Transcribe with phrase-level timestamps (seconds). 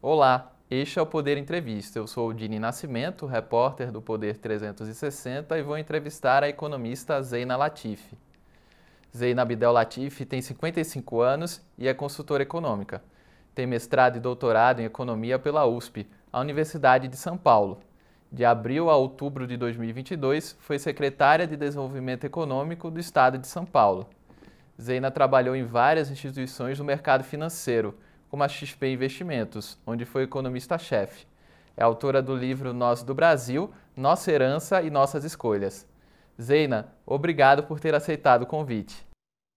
[0.00, 1.98] Olá, este é o Poder Entrevista.
[1.98, 7.56] Eu sou o Dini Nascimento, repórter do Poder 360 e vou entrevistar a economista Zeina
[7.56, 8.16] Latifi.
[9.14, 13.02] Zeina Abdel Latifi tem 55 anos e é consultora econômica.
[13.56, 17.80] Tem mestrado e doutorado em economia pela USP, a Universidade de São Paulo.
[18.30, 23.66] De abril a outubro de 2022, foi secretária de Desenvolvimento Econômico do Estado de São
[23.66, 24.08] Paulo.
[24.80, 31.26] Zeina trabalhou em várias instituições do mercado financeiro, como a XP Investimentos, onde foi economista-chefe.
[31.76, 35.86] É autora do livro Nós do Brasil, Nossa Herança e Nossas Escolhas.
[36.40, 39.06] Zeina, obrigado por ter aceitado o convite.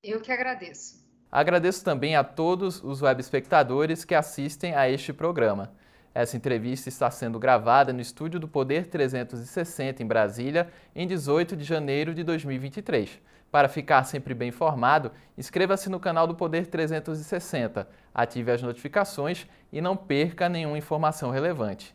[0.04, 1.02] Eu que agradeço.
[1.32, 5.72] Agradeço também a todos os web espectadores que assistem a este programa.
[6.14, 11.64] Essa entrevista está sendo gravada no estúdio do Poder 360 em Brasília, em 18 de
[11.64, 13.22] janeiro de 2023.
[13.52, 19.82] Para ficar sempre bem informado, inscreva-se no canal do Poder 360, ative as notificações e
[19.82, 21.92] não perca nenhuma informação relevante.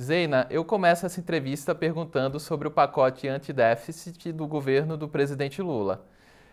[0.00, 6.06] Zeina, eu começo essa entrevista perguntando sobre o pacote antidéficit do governo do presidente Lula.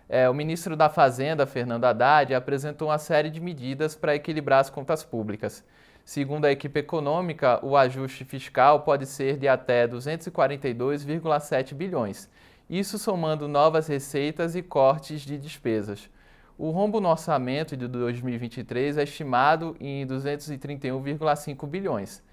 [0.09, 4.70] É, o ministro da Fazenda, Fernando Haddad, apresentou uma série de medidas para equilibrar as
[4.70, 5.64] contas públicas.
[6.06, 12.30] Segundo a equipe econômica, o ajuste fiscal pode ser de até 242,7 bilhões,
[12.70, 16.10] isso somando novas receitas e cortes de despesas.
[16.58, 22.23] O rombo no orçamento de 2023 é estimado em 231,5 bilhões.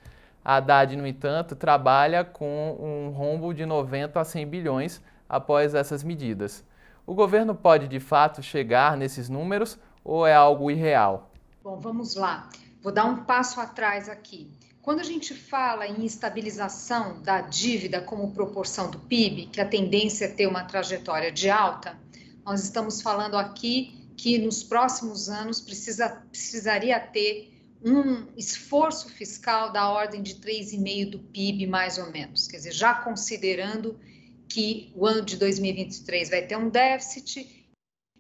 [0.45, 6.03] A Haddad, no entanto, trabalha com um rombo de 90 a 100 bilhões após essas
[6.03, 6.65] medidas.
[7.07, 11.31] O governo pode de fato chegar nesses números ou é algo irreal?
[11.63, 12.49] Bom, vamos lá.
[12.83, 14.51] Vou dar um passo atrás aqui.
[14.85, 20.27] Quando a gente fala em estabilização da dívida como proporção do PIB, que a tendência
[20.27, 21.99] é ter uma trajetória de alta,
[22.45, 27.51] nós estamos falando aqui que nos próximos anos precisa, precisaria ter
[27.83, 32.47] um esforço fiscal da ordem de 3,5% do PIB, mais ou menos.
[32.47, 33.99] Quer dizer, já considerando
[34.47, 37.71] que o ano de 2023 vai ter um déficit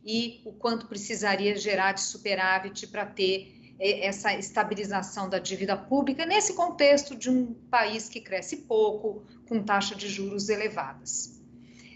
[0.02, 6.54] e o quanto precisaria gerar de superávit para ter essa estabilização da dívida pública nesse
[6.54, 11.42] contexto de um país que cresce pouco, com taxa de juros elevadas.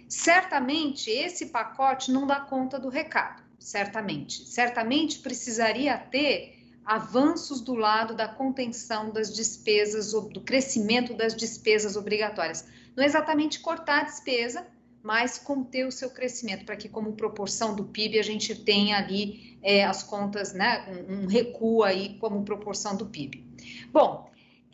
[0.08, 4.46] Certamente esse pacote não dá conta do recado, certamente.
[4.48, 12.66] Certamente precisaria ter avanços do lado da contenção das despesas, do crescimento das despesas obrigatórias.
[12.96, 14.66] Não é exatamente cortar a despesa,
[15.02, 19.58] mas conter o seu crescimento, para que, como proporção do PIB, a gente tenha ali
[19.62, 23.46] é, as contas, né, um, recuo aí como proporção do PIB.
[23.92, 24.30] Bom,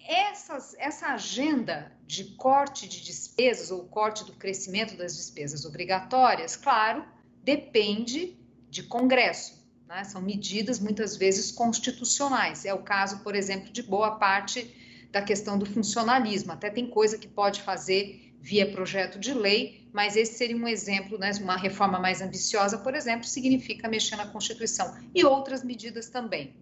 [0.07, 7.05] essas, essa agenda de corte de despesas ou corte do crescimento das despesas obrigatórias, claro,
[7.43, 8.37] depende
[8.69, 9.65] de Congresso.
[9.87, 10.05] Né?
[10.05, 12.65] São medidas muitas vezes constitucionais.
[12.65, 16.53] É o caso, por exemplo, de boa parte da questão do funcionalismo.
[16.53, 21.16] Até tem coisa que pode fazer via projeto de lei, mas esse seria um exemplo,
[21.16, 21.31] né?
[21.41, 26.53] uma reforma mais ambiciosa, por exemplo, significa mexer na Constituição e outras medidas também.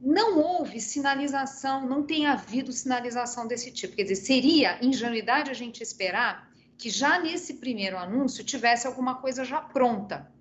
[0.00, 3.94] Não houve sinalização, não tem havido sinalização desse tipo.
[3.94, 9.44] Quer dizer, seria ingenuidade a gente esperar que já nesse primeiro anúncio tivesse alguma coisa
[9.44, 10.32] já pronta.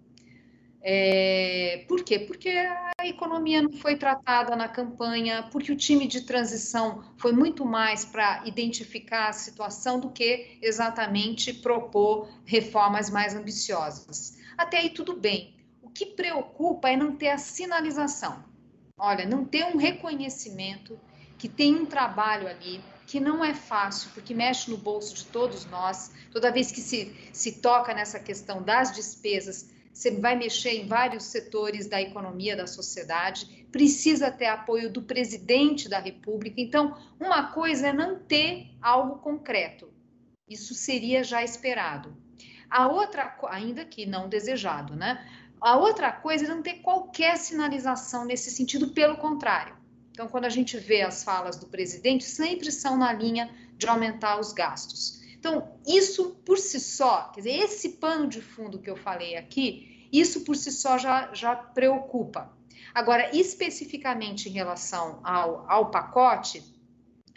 [0.90, 2.18] É, por quê?
[2.18, 7.66] Porque a economia não foi tratada na campanha, porque o time de transição foi muito
[7.66, 14.38] mais para identificar a situação do que exatamente propor reformas mais ambiciosas.
[14.58, 15.58] Até aí tudo bem.
[15.82, 18.42] O que preocupa é não ter a sinalização.
[18.98, 20.98] Olha, não ter um reconhecimento
[21.38, 25.66] que tem um trabalho ali que não é fácil, porque mexe no bolso de todos
[25.66, 26.14] nós.
[26.32, 31.24] Toda vez que se, se toca nessa questão das despesas, você vai mexer em vários
[31.24, 36.62] setores da economia, da sociedade, precisa ter apoio do presidente da República.
[36.62, 39.92] Então, uma coisa é não ter algo concreto,
[40.48, 42.16] isso seria já esperado.
[42.70, 45.28] A outra, ainda que não desejado, né?
[45.60, 49.76] A outra coisa é não ter qualquer sinalização nesse sentido, pelo contrário.
[50.12, 54.40] Então, quando a gente vê as falas do presidente, sempre são na linha de aumentar
[54.40, 55.18] os gastos.
[55.40, 59.97] Então, isso por si só, quer dizer, esse pano de fundo que eu falei aqui,
[60.12, 62.52] isso por si só já, já preocupa.
[62.94, 66.64] Agora, especificamente em relação ao, ao pacote,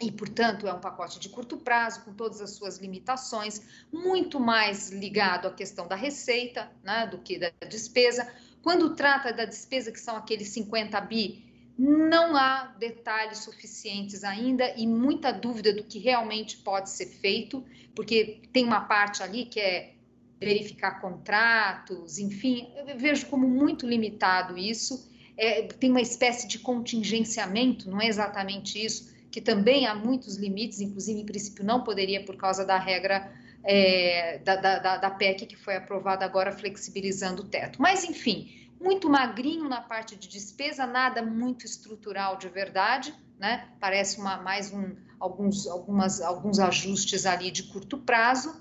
[0.01, 4.89] e, portanto, é um pacote de curto prazo, com todas as suas limitações, muito mais
[4.89, 8.27] ligado à questão da receita né, do que da despesa.
[8.63, 14.87] Quando trata da despesa, que são aqueles 50 bi, não há detalhes suficientes ainda e
[14.87, 17.63] muita dúvida do que realmente pode ser feito,
[17.95, 19.95] porque tem uma parte ali que é
[20.41, 25.07] verificar contratos, enfim, eu vejo como muito limitado isso.
[25.37, 30.81] é, tem uma espécie de contingenciamento, não é exatamente isso, que também há muitos limites,
[30.81, 33.31] inclusive em princípio não poderia por causa da regra
[33.63, 37.81] é, da, da, da PEC que foi aprovada agora flexibilizando o teto.
[37.81, 43.67] Mas enfim, muito magrinho na parte de despesa, nada muito estrutural de verdade, né?
[43.79, 48.59] Parece uma, mais um, alguns, algumas, alguns ajustes ali de curto prazo.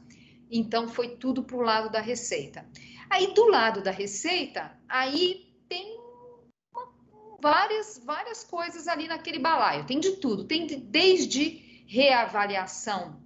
[0.51, 2.67] Então foi tudo para o lado da receita.
[3.09, 5.99] Aí do lado da receita, aí tem
[7.41, 9.87] várias, várias coisas ali naquele balaio.
[9.87, 10.45] Tem de tudo.
[10.45, 13.21] Tem de, desde reavaliação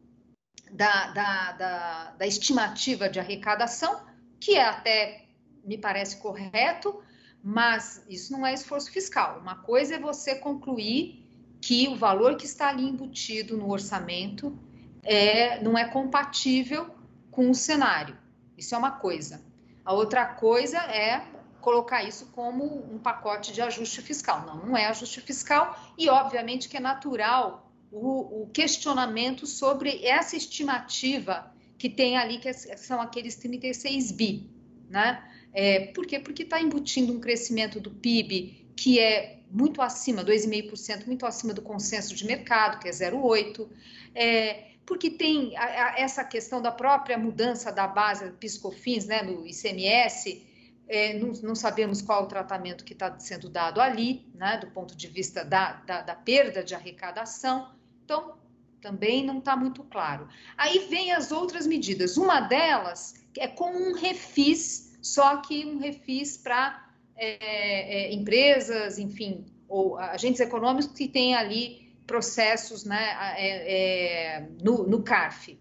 [0.70, 4.04] da, da, da, da estimativa de arrecadação,
[4.40, 5.26] que é até,
[5.64, 7.02] me parece correto,
[7.42, 9.38] mas isso não é esforço fiscal.
[9.38, 11.22] Uma coisa é você concluir
[11.60, 14.58] que o valor que está ali embutido no orçamento
[15.02, 16.90] é, não é compatível
[17.34, 18.16] com o cenário.
[18.56, 19.42] Isso é uma coisa.
[19.84, 21.26] A outra coisa é
[21.60, 24.46] colocar isso como um pacote de ajuste fiscal.
[24.46, 30.36] Não, não é ajuste fiscal e, obviamente, que é natural o, o questionamento sobre essa
[30.36, 34.48] estimativa que tem ali, que são aqueles 36 bi,
[34.88, 35.22] né?
[35.52, 36.18] É, por quê?
[36.20, 41.62] Porque está embutindo um crescimento do PIB que é muito acima, 2,5%, muito acima do
[41.62, 43.68] consenso de mercado, que é 0,8%.
[44.14, 49.46] É, porque tem a, a, essa questão da própria mudança da base PiscoFins, né, no
[49.46, 50.46] ICMS,
[50.86, 54.94] é, não, não, sabemos qual o tratamento que está sendo dado ali, né, do ponto
[54.94, 57.70] de vista da, da, da perda de arrecadação.
[58.04, 58.36] Então,
[58.82, 60.28] também não está muito claro.
[60.58, 62.18] Aí vem as outras medidas.
[62.18, 66.86] Uma delas é com um refis, só que um refis para
[67.16, 74.86] é, é, empresas, enfim, ou agentes econômicos que têm ali processos né, é, é no,
[74.86, 75.58] no CARF.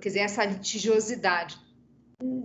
[0.00, 1.66] Quer essa litigiosidade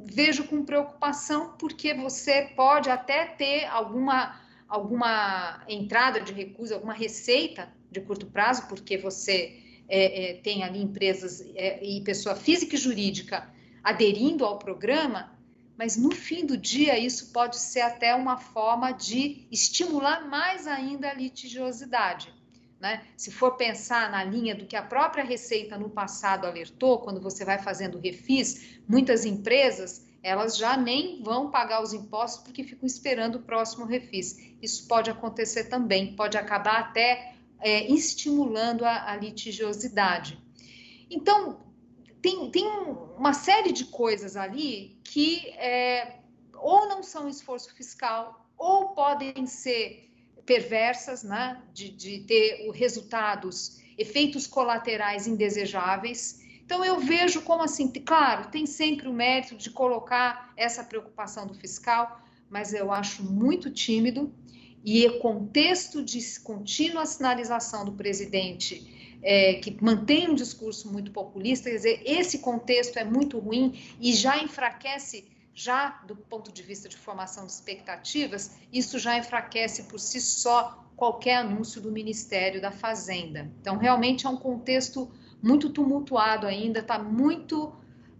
[0.03, 7.71] vejo com preocupação porque você pode até ter alguma, alguma entrada de recurso, alguma receita
[7.89, 12.77] de curto prazo, porque você é, é, tem ali empresas é, e pessoa física e
[12.77, 13.49] jurídica
[13.83, 15.37] aderindo ao programa,
[15.77, 21.09] mas no fim do dia isso pode ser até uma forma de estimular mais ainda
[21.09, 22.33] a litigiosidade.
[22.81, 23.05] Né?
[23.15, 27.45] Se for pensar na linha do que a própria Receita no passado alertou, quando você
[27.45, 33.35] vai fazendo refis, muitas empresas elas já nem vão pagar os impostos porque ficam esperando
[33.35, 34.55] o próximo refis.
[34.61, 40.39] Isso pode acontecer também, pode acabar até é, estimulando a, a, litigiosidade.
[41.09, 41.59] Então,
[42.19, 46.19] tem, tem uma série de coisas ali que é,
[46.55, 50.10] ou não são esforço fiscal, ou podem ser
[50.51, 56.41] perversas, né, de, de ter resultados, efeitos colaterais indesejáveis.
[56.65, 61.53] Então, eu vejo como assim, claro, tem sempre o mérito de colocar essa preocupação do
[61.53, 64.29] fiscal, mas eu acho muito tímido
[64.83, 71.69] e o contexto de contínua sinalização do presidente, é, que mantém um discurso muito populista,
[71.69, 76.87] quer dizer, esse contexto é muito ruim e já enfraquece já do ponto de vista
[76.87, 82.71] de formação de expectativas, isso já enfraquece por si só qualquer anúncio do Ministério da
[82.71, 83.51] Fazenda.
[83.59, 85.11] Então, realmente é um contexto
[85.41, 87.73] muito tumultuado ainda, está muito,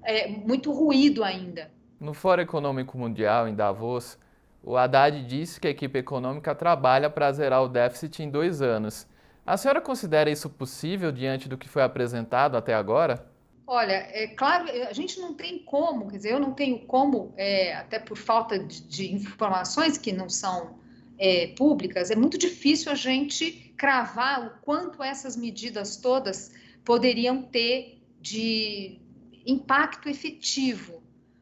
[0.04, 1.72] é, muito ruído ainda.
[2.00, 4.18] No Fórum Econômico Mundial, em Davos,
[4.63, 9.07] o Haddad disse que a equipe econômica trabalha para zerar o déficit em dois anos.
[9.45, 13.31] A senhora considera isso possível diante do que foi apresentado até agora?
[13.65, 17.73] Olha, é claro, a gente não tem como, quer dizer, eu não tenho como, é,
[17.75, 20.80] até por falta de, de, informações que não são
[21.18, 26.51] é, públicas, é muito difícil a gente cravar o quanto essas medidas todas
[26.83, 28.99] poderiam ter de
[29.45, 31.01] impacto efetivo,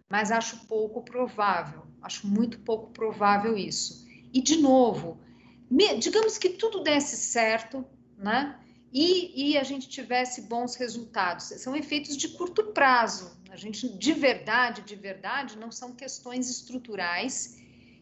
[0.09, 4.07] mas acho pouco provável, acho muito pouco provável isso.
[4.33, 5.19] E, de novo,
[5.99, 7.85] digamos que tudo desse certo,
[8.17, 8.59] né?
[8.91, 11.45] E, e a gente tivesse bons resultados.
[11.45, 13.39] São efeitos de curto prazo.
[13.51, 17.57] A gente, de verdade, de verdade, não são questões estruturais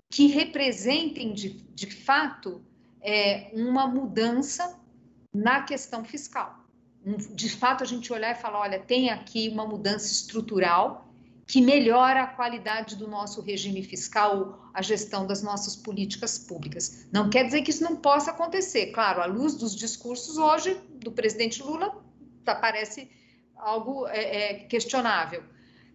[0.09, 2.61] que representem de, de fato
[3.01, 4.79] é, uma mudança
[5.33, 6.65] na questão fiscal.
[7.33, 11.06] De fato, a gente olhar e falar: olha, tem aqui uma mudança estrutural
[11.47, 17.07] que melhora a qualidade do nosso regime fiscal, a gestão das nossas políticas públicas.
[17.11, 18.87] Não quer dizer que isso não possa acontecer.
[18.87, 22.03] Claro, à luz dos discursos hoje do presidente Lula,
[22.43, 23.09] tá, parece
[23.55, 25.41] algo é, é, questionável.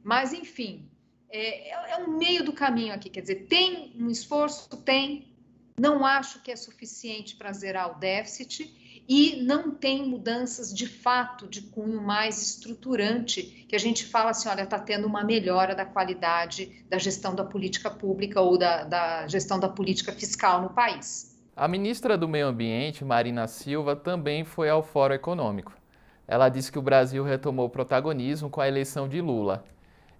[0.03, 0.91] Mas, enfim,
[1.29, 3.11] é, é um meio do caminho aqui.
[3.11, 4.75] Quer dizer, tem um esforço?
[4.79, 5.37] Tem.
[5.79, 11.47] Não acho que é suficiente para zerar o déficit e não tem mudanças de fato
[11.47, 15.85] de cunho mais estruturante, que a gente fala assim, olha, está tendo uma melhora da
[15.85, 21.33] qualidade da gestão da política pública ou da, da gestão da política fiscal no país.
[21.55, 25.73] A ministra do Meio Ambiente, Marina Silva, também foi ao Fórum Econômico.
[26.27, 29.65] Ela disse que o Brasil retomou o protagonismo com a eleição de Lula.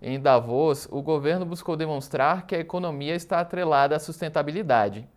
[0.01, 5.09] Em Davos, o governo buscou demonstrar que a economia está atrelada à sustentabilidade.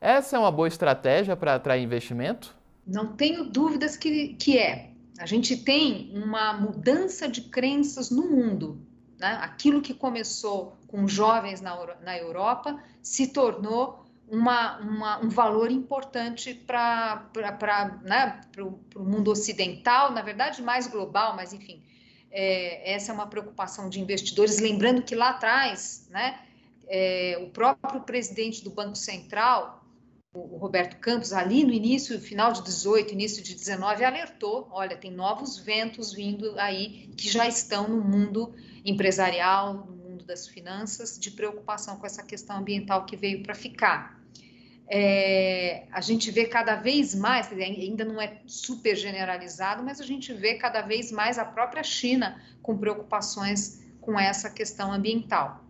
[0.00, 2.56] Essa é uma boa estratégia para atrair investimento?
[2.88, 4.92] Não tenho dúvidas que, que é.
[5.18, 8.80] A gente tem uma mudança de crenças no mundo.
[9.18, 9.38] Né?
[9.42, 16.54] Aquilo que começou com jovens na, na Europa se tornou uma, uma, um valor importante
[16.54, 17.28] para
[18.04, 18.40] né,
[18.94, 21.82] o mundo ocidental, na verdade, mais global, mas enfim,
[22.30, 24.58] é, essa é uma preocupação de investidores.
[24.58, 26.40] Lembrando que lá atrás, né,
[26.86, 29.77] é, o próprio presidente do Banco Central,
[30.54, 35.10] o, Roberto Campos, ali no início, final de 18, início de 19, alertou: olha, tem
[35.10, 38.54] novos ventos vindo aí que já estão no mundo
[38.84, 44.18] empresarial, no mundo das finanças, de preocupação com essa questão ambiental que veio para ficar
[44.90, 50.32] é, a gente vê cada vez mais, ainda não é super generalizado, mas a gente
[50.32, 55.62] vê cada vez mais a própria China com preocupações com essa questão ambiental.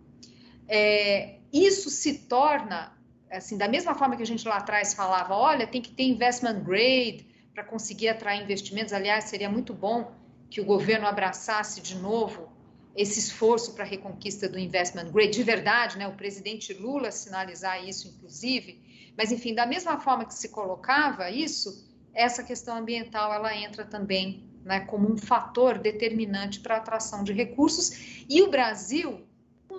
[0.69, 2.97] É, isso se torna,
[3.31, 6.61] assim, da mesma forma que a gente lá atrás falava, olha, tem que ter investment
[6.61, 8.93] grade para conseguir atrair investimentos.
[8.93, 10.11] Aliás, seria muito bom
[10.49, 12.49] que o governo abraçasse de novo
[12.95, 16.07] esse esforço para a reconquista do investment grade, de verdade, né?
[16.07, 21.85] O presidente Lula sinalizar isso, inclusive mas, enfim, da mesma forma que se colocava isso,
[22.13, 27.33] essa questão ambiental ela entra também né, como um fator determinante para a atração de
[27.33, 29.27] recursos e o Brasil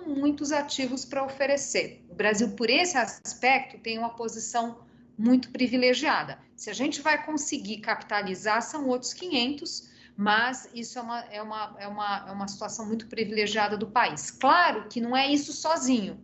[0.03, 2.05] com muitos ativos para oferecer.
[2.09, 4.79] O Brasil, por esse aspecto, tem uma posição
[5.17, 6.39] muito privilegiada.
[6.55, 11.75] Se a gente vai conseguir capitalizar, são outros 500, mas isso é uma, é uma,
[11.79, 14.31] é uma, é uma situação muito privilegiada do país.
[14.31, 16.19] Claro que não é isso sozinho.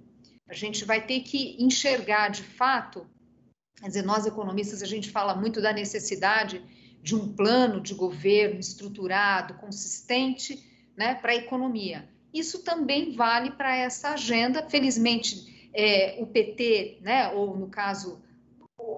[0.50, 3.06] A gente vai ter que enxergar de fato,
[3.80, 6.64] quer dizer, nós economistas, a gente fala muito da necessidade
[7.02, 10.64] de um plano de governo estruturado, consistente,
[10.96, 12.08] né, para a economia.
[12.38, 14.68] Isso também vale para essa agenda.
[14.70, 18.22] Felizmente, é, o PT, né, ou no caso,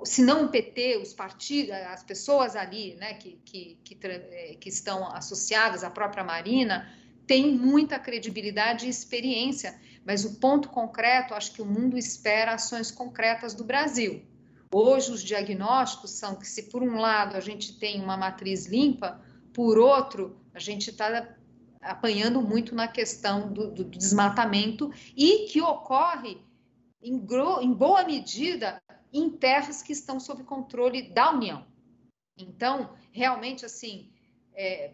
[0.04, 4.70] se não o PT, os partidos, as pessoas ali, né, que, que, que, é, que
[4.70, 6.92] estão associadas à própria Marina,
[7.28, 9.80] têm muita credibilidade e experiência
[10.10, 14.26] mas o ponto concreto, acho que o mundo espera ações concretas do Brasil.
[14.74, 19.22] Hoje, os diagnósticos são que, se por um lado a gente tem uma matriz limpa,
[19.54, 21.28] por outro, a gente está
[21.82, 26.38] apanhando muito na questão do, do, desmatamento e que ocorre,
[27.02, 28.82] em, em boa medida,
[29.12, 31.66] em terras que estão sob controle da União.
[32.38, 34.12] Então, realmente, assim,
[34.54, 34.92] é,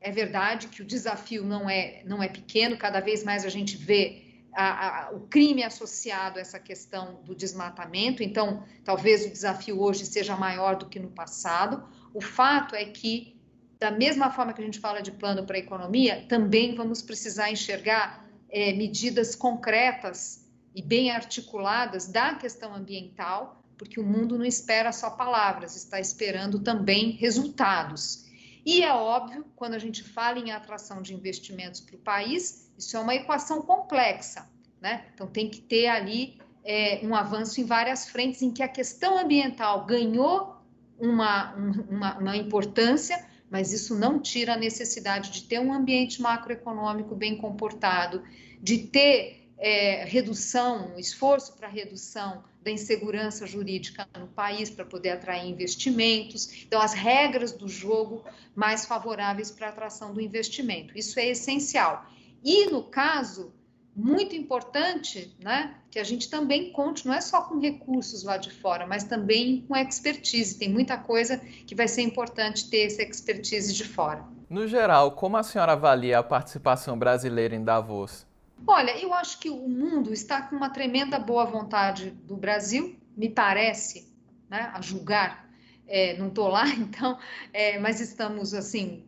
[0.00, 3.76] é verdade que o desafio não é, não é pequeno, cada vez mais a gente
[3.76, 9.80] vê a, a, o crime associado a essa questão do desmatamento, então talvez o desafio
[9.80, 11.86] hoje seja maior do que no passado.
[12.14, 13.35] O fato é que,
[13.78, 17.50] da mesma forma que a gente fala de plano para a economia, também vamos precisar
[17.50, 24.92] enxergar é, medidas concretas e bem articuladas da questão ambiental, porque o mundo não espera
[24.92, 28.24] só palavras, está esperando também resultados.
[28.64, 32.96] E é óbvio, quando a gente fala em atração de investimentos para o país, isso
[32.96, 34.48] é uma equação complexa,
[34.80, 35.06] né?
[35.14, 39.18] Então tem que ter ali é, um avanço em várias frentes em que a questão
[39.18, 40.56] ambiental ganhou
[40.98, 47.14] uma, uma, uma importância, mas isso não tira a necessidade de ter um ambiente macroeconômico
[47.14, 48.22] bem comportado,
[48.60, 55.48] de ter é, redução, esforço para redução da insegurança jurídica no país para poder atrair
[55.48, 56.64] investimentos.
[56.66, 58.24] Então, as regras do jogo
[58.54, 60.98] mais favoráveis para a atração do investimento.
[60.98, 62.10] Isso é essencial.
[62.44, 63.52] E no caso,
[63.96, 68.52] muito importante, né, que a gente também conte, não é só com recursos lá de
[68.52, 70.58] fora, mas também com expertise.
[70.58, 74.22] Tem muita coisa que vai ser importante ter essa expertise de fora.
[74.50, 78.26] No geral, como a senhora avalia a participação brasileira em Davos?
[78.66, 83.30] Olha, eu acho que o mundo está com uma tremenda boa vontade do Brasil, me
[83.30, 84.12] parece,
[84.50, 85.48] né, a julgar.
[85.88, 87.18] É, não estou lá, então,
[87.50, 89.06] é, mas estamos assim,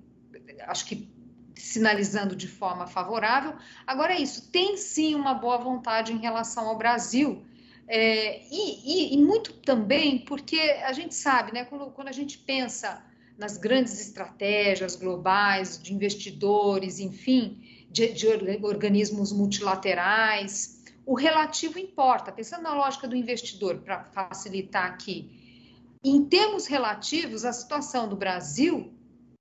[0.67, 1.18] acho que
[1.59, 3.55] sinalizando de forma favorável.
[3.87, 7.45] Agora é isso, tem sim uma boa vontade em relação ao Brasil.
[7.87, 12.37] É, e, e, e, muito também porque a gente sabe, né, quando, quando a gente
[12.37, 13.03] pensa
[13.39, 18.27] nas grandes estratégias globais de investidores, enfim, de, de
[18.63, 22.31] organismos multilaterais, o relativo importa.
[22.31, 25.31] Pensando na lógica do investidor, para facilitar aqui,
[26.05, 28.93] Em termos relativos, a situação do Brasil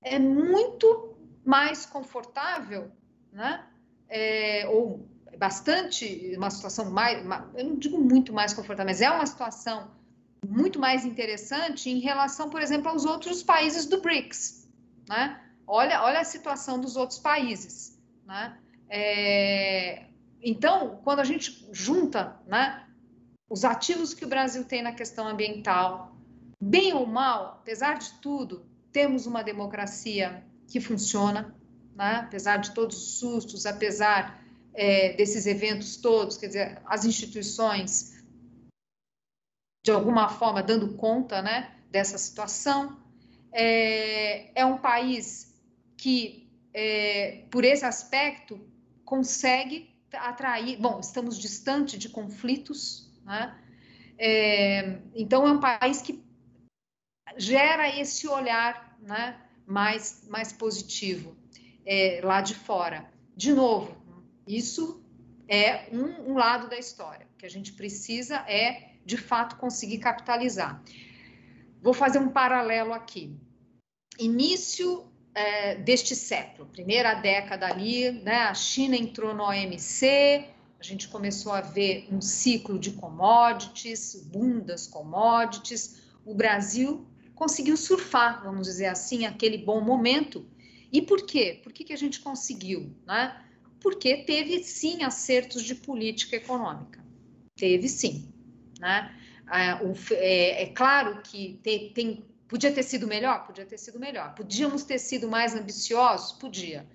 [0.02, 1.07] é muito
[1.48, 2.92] mais confortável,
[3.32, 3.64] né?
[4.06, 7.24] É, ou bastante, uma situação mais,
[7.54, 9.90] eu não digo muito mais confortável, mas é uma situação
[10.46, 14.68] muito mais interessante em relação, por exemplo, aos outros países do BRICS,
[15.08, 15.42] né?
[15.66, 18.58] Olha, olha a situação dos outros países, né?
[18.90, 20.04] É,
[20.42, 22.86] então, quando a gente junta, né,
[23.48, 26.14] os ativos que o Brasil tem na questão ambiental,
[26.60, 31.54] bem ou mal, apesar de tudo, temos uma democracia que funciona,
[31.96, 32.16] né?
[32.26, 34.44] apesar de todos os sustos, apesar
[34.74, 38.16] é, desses eventos todos, quer dizer, as instituições
[39.84, 42.96] de alguma forma dando conta né, dessa situação.
[43.50, 45.58] É, é um país
[45.96, 48.60] que, é, por esse aspecto,
[49.04, 50.78] consegue atrair.
[50.78, 53.58] Bom, estamos distante de conflitos, né?
[54.18, 56.22] É, então é um país que
[57.36, 61.36] gera esse olhar né, mais, mais positivo
[61.84, 63.08] é, lá de fora.
[63.36, 63.94] De novo,
[64.46, 65.04] isso
[65.46, 67.26] é um, um lado da história.
[67.34, 70.82] O que a gente precisa é, de fato, conseguir capitalizar.
[71.82, 73.36] Vou fazer um paralelo aqui.
[74.18, 80.44] Início é, deste século, primeira década ali, né, a China entrou no OMC,
[80.80, 86.02] a gente começou a ver um ciclo de commodities, boom das commodities.
[86.24, 87.06] O Brasil
[87.38, 90.44] conseguiu surfar, vamos dizer assim, aquele bom momento.
[90.92, 91.60] E por quê?
[91.62, 92.92] Por que, que a gente conseguiu?
[93.06, 93.40] Né?
[93.80, 97.02] Porque teve sim acertos de política econômica.
[97.56, 98.28] Teve sim.
[98.80, 99.14] Né?
[99.50, 103.46] É, é claro que tem, podia ter sido melhor?
[103.46, 104.34] Podia ter sido melhor.
[104.34, 106.32] Podíamos ter sido mais ambiciosos?
[106.32, 106.86] Podia.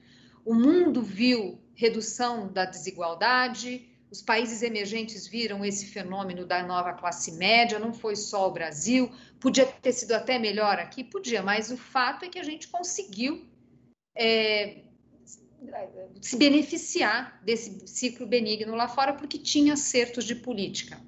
[0.44, 7.32] O mundo viu redução da desigualdade, os países emergentes viram esse fenômeno da nova classe
[7.32, 11.77] média, não foi só o Brasil, podia ter sido até melhor aqui, podia, mas o
[11.77, 13.43] fato é que a gente conseguiu
[14.15, 14.84] é,
[16.22, 21.01] se beneficiar desse ciclo benigno lá fora porque tinha acertos de política.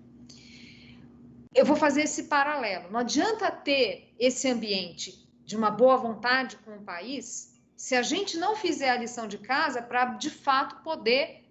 [1.53, 2.89] Eu vou fazer esse paralelo.
[2.89, 8.36] Não adianta ter esse ambiente de uma boa vontade com o país se a gente
[8.36, 11.44] não fizer a lição de casa para de fato poder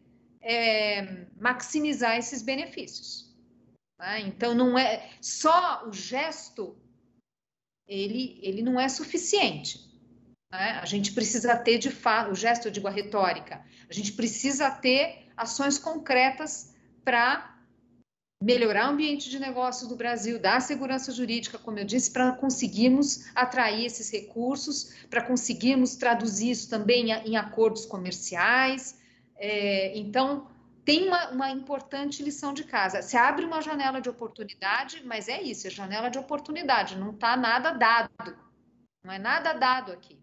[0.45, 3.35] é, maximizar esses benefícios.
[3.97, 4.21] Tá?
[4.21, 6.77] Então, não é só o gesto,
[7.89, 9.81] ele, ele não é suficiente.
[10.53, 10.79] Né?
[10.81, 14.71] A gente precisa ter, de fato, o gesto, eu digo a retórica, a gente precisa
[14.71, 17.53] ter ações concretas para
[18.43, 23.25] melhorar o ambiente de negócios do Brasil, dar segurança jurídica, como eu disse, para conseguirmos
[23.35, 28.99] atrair esses recursos, para conseguirmos traduzir isso também em acordos comerciais,
[29.45, 30.47] é, então,
[30.87, 33.03] tem uma, uma, importante lição de casa.
[33.03, 37.37] Se abre uma janela de oportunidade, mas é isso, é janela de oportunidade, não está
[37.37, 38.11] nada dado.
[39.05, 40.19] Não é nada dado aqui.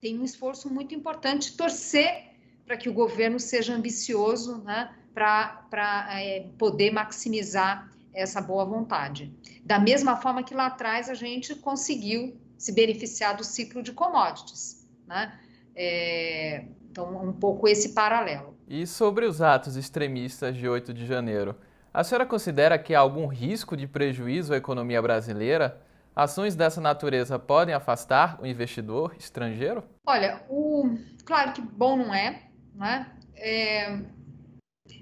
[0.00, 2.32] Tem um esforço muito importante torcer
[2.64, 9.32] para que o governo seja ambicioso né, para é, poder maximizar essa boa vontade.
[9.62, 14.84] Da mesma forma que lá atrás a gente conseguiu se beneficiar do ciclo de commodities.
[15.06, 15.38] Né?
[15.76, 18.56] É, então, um pouco esse paralelo.
[18.66, 21.54] E sobre os atos extremistas de 8 de janeiro,
[21.92, 25.80] a senhora considera que há algum risco de prejuízo à economia brasileira?
[26.14, 29.84] Ações dessa natureza podem afastar o investidor estrangeiro?
[30.06, 30.98] Olha, o...
[31.24, 32.42] claro que bom não é,
[32.74, 33.10] né?
[33.36, 34.00] É...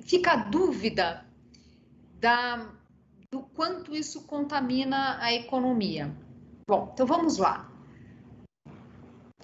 [0.03, 1.25] Fica a dúvida
[2.21, 2.69] da...
[3.33, 6.15] do quanto isso contamina a economia.
[6.69, 7.71] Bom, então vamos lá.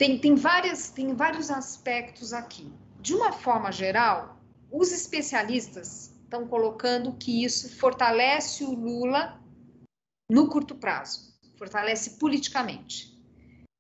[0.02, 2.72] Tem, tem, várias, tem vários aspectos aqui.
[3.00, 4.36] De uma forma geral,
[4.68, 9.40] os especialistas estão colocando que isso fortalece o Lula
[10.28, 13.16] no curto prazo, fortalece politicamente.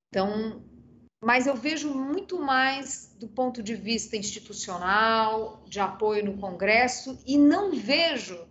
[0.08, 0.64] Então,
[1.24, 7.36] mas eu vejo muito mais do ponto de vista institucional, de apoio no Congresso, e
[7.36, 8.46] não vejo,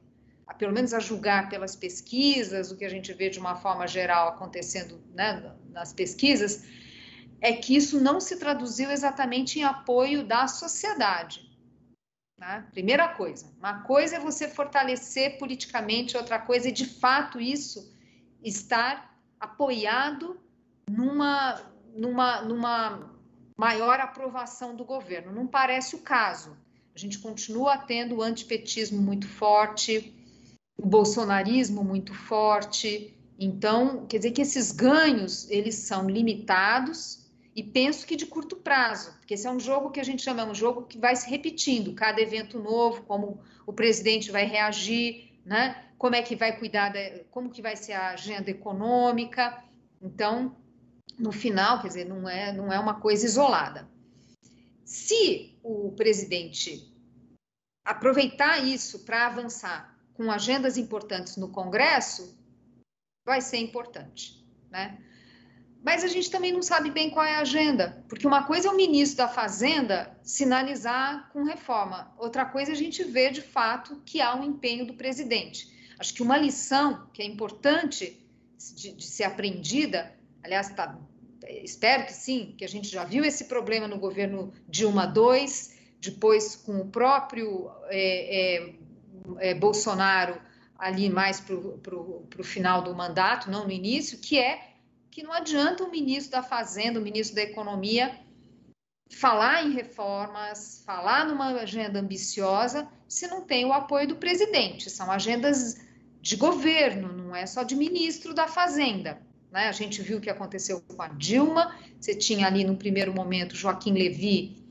[0.58, 4.28] pelo menos a julgar pelas pesquisas, o que a gente vê de uma forma geral
[4.28, 6.66] acontecendo né, nas pesquisas,
[7.42, 11.50] é que isso não se traduziu exatamente em apoio da sociedade.
[12.38, 12.68] Né?
[12.72, 13.52] Primeira coisa.
[13.58, 17.92] Uma coisa é você fortalecer politicamente, outra coisa é, de fato, isso
[18.44, 20.40] estar apoiado
[20.88, 21.60] numa,
[21.96, 23.12] numa, numa
[23.58, 25.34] maior aprovação do governo.
[25.34, 26.56] Não parece o caso.
[26.94, 30.14] A gente continua tendo o antipetismo muito forte,
[30.78, 33.16] o bolsonarismo muito forte.
[33.40, 37.21] Então, quer dizer que esses ganhos, eles são limitados
[37.56, 40.42] e penso que de curto prazo, porque esse é um jogo que a gente chama,
[40.42, 45.34] é um jogo que vai se repetindo, cada evento novo, como o presidente vai reagir,
[45.46, 45.92] né?
[45.98, 49.64] como é que vai cuidar, da, como que vai ser a agenda econômica.
[50.02, 50.56] Então,
[51.20, 53.88] no final, quer dizer, não é, não é uma coisa isolada.
[54.84, 56.92] Se o presidente
[57.86, 62.36] aproveitar isso para avançar com agendas importantes no Congresso,
[63.26, 64.98] vai ser importante, né?
[65.84, 68.72] Mas a gente também não sabe bem qual é a agenda, porque uma coisa é
[68.72, 74.00] o ministro da Fazenda sinalizar com reforma, outra coisa é a gente ver de fato
[74.06, 75.72] que há um empenho do presidente.
[75.98, 78.24] Acho que uma lição que é importante
[78.76, 80.14] de, de ser aprendida,
[80.44, 80.98] aliás, tá,
[81.64, 85.46] espero que sim, que a gente já viu esse problema no governo Dilma II,
[86.00, 88.76] depois com o próprio é, é,
[89.40, 90.40] é, Bolsonaro
[90.78, 94.71] ali mais para o final do mandato, não no início, que é
[95.12, 98.18] que não adianta o ministro da Fazenda, o ministro da Economia,
[99.12, 104.90] falar em reformas, falar numa agenda ambiciosa, se não tem o apoio do presidente.
[104.90, 105.82] São agendas
[106.22, 109.22] de governo, não é só de ministro da Fazenda.
[109.52, 109.68] Né?
[109.68, 113.56] A gente viu o que aconteceu com a Dilma, você tinha ali no primeiro momento
[113.56, 114.64] Joaquim Levy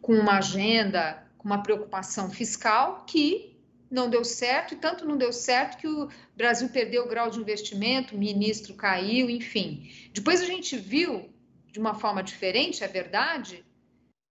[0.00, 3.51] com uma agenda, com uma preocupação fiscal que
[3.92, 7.38] não deu certo, e tanto não deu certo que o Brasil perdeu o grau de
[7.38, 9.90] investimento, o ministro caiu, enfim.
[10.12, 11.28] Depois a gente viu,
[11.70, 13.64] de uma forma diferente, é verdade,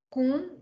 [0.09, 0.59] com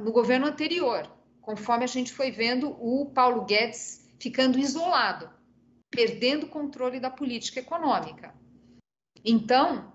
[0.00, 5.30] no governo anterior, conforme a gente foi vendo o Paulo Guedes ficando isolado,
[5.90, 8.34] perdendo o controle da política econômica.
[9.24, 9.92] Então,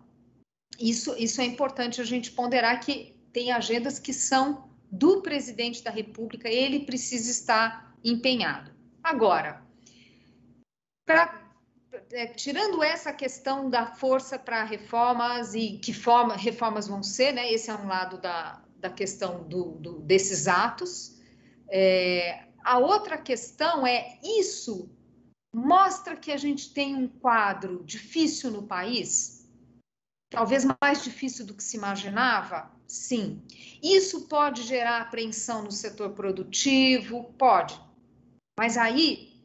[0.80, 5.92] isso, isso é importante a gente ponderar que tem agendas que são do presidente da
[5.92, 8.72] República, ele precisa estar empenhado.
[9.04, 9.62] Agora,
[11.06, 11.50] pra,
[12.12, 17.52] é, tirando essa questão da força para reformas e que forma, reformas vão ser, né?
[17.52, 21.18] Esse é um lado da, da questão do, do desses atos.
[21.70, 24.90] É, a outra questão é isso
[25.54, 29.50] mostra que a gente tem um quadro difícil no país,
[30.30, 32.72] talvez mais difícil do que se imaginava.
[32.86, 33.42] Sim.
[33.84, 37.34] Isso pode gerar apreensão no setor produtivo?
[37.38, 37.87] Pode.
[38.58, 39.40] Mas aí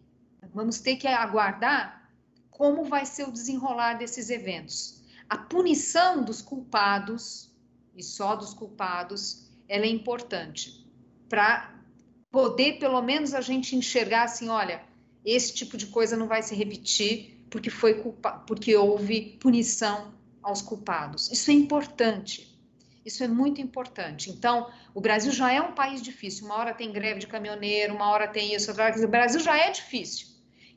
[0.55, 2.11] vamos ter que aguardar
[2.51, 5.03] como vai ser o desenrolar desses eventos.
[5.29, 7.51] A punição dos culpados,
[7.95, 10.87] e só dos culpados, ela é importante
[11.29, 11.75] para
[12.31, 14.83] poder, pelo menos, a gente enxergar assim, olha,
[15.25, 20.63] esse tipo de coisa não vai se repetir porque foi culpa, porque houve punição aos
[20.63, 21.31] culpados.
[21.31, 22.52] Isso é importante.
[23.05, 24.31] Isso é muito importante.
[24.31, 26.47] Então, o Brasil já é um país difícil.
[26.47, 29.05] Uma hora tem greve de caminhoneiro, uma hora tem isso, outra hora.
[29.05, 30.29] O Brasil já é difícil.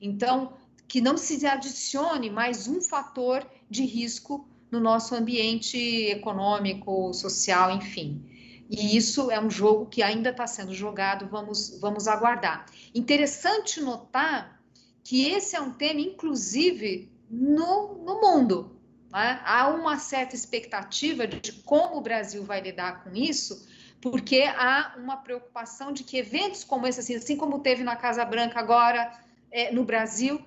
[0.02, 0.54] Então,
[0.88, 8.24] que não se adicione mais um fator de risco no nosso ambiente econômico, social, enfim.
[8.70, 12.66] E isso é um jogo que ainda está sendo jogado, vamos, vamos aguardar.
[12.94, 14.60] Interessante notar
[15.04, 18.75] que esse é um tema, inclusive, no, no mundo.
[19.16, 19.40] Né?
[19.46, 23.66] Há uma certa expectativa de como o Brasil vai lidar com isso,
[24.02, 28.26] porque há uma preocupação de que eventos como esse, assim, assim como teve na Casa
[28.26, 29.18] Branca agora
[29.50, 30.44] é, no Brasil,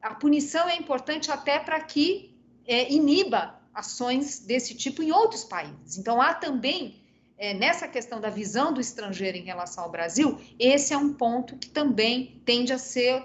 [0.00, 5.98] a punição é importante até para que é, iniba ações desse tipo em outros países.
[5.98, 7.02] Então, há também,
[7.36, 11.56] é, nessa questão da visão do estrangeiro em relação ao Brasil, esse é um ponto
[11.56, 13.24] que também tende a ser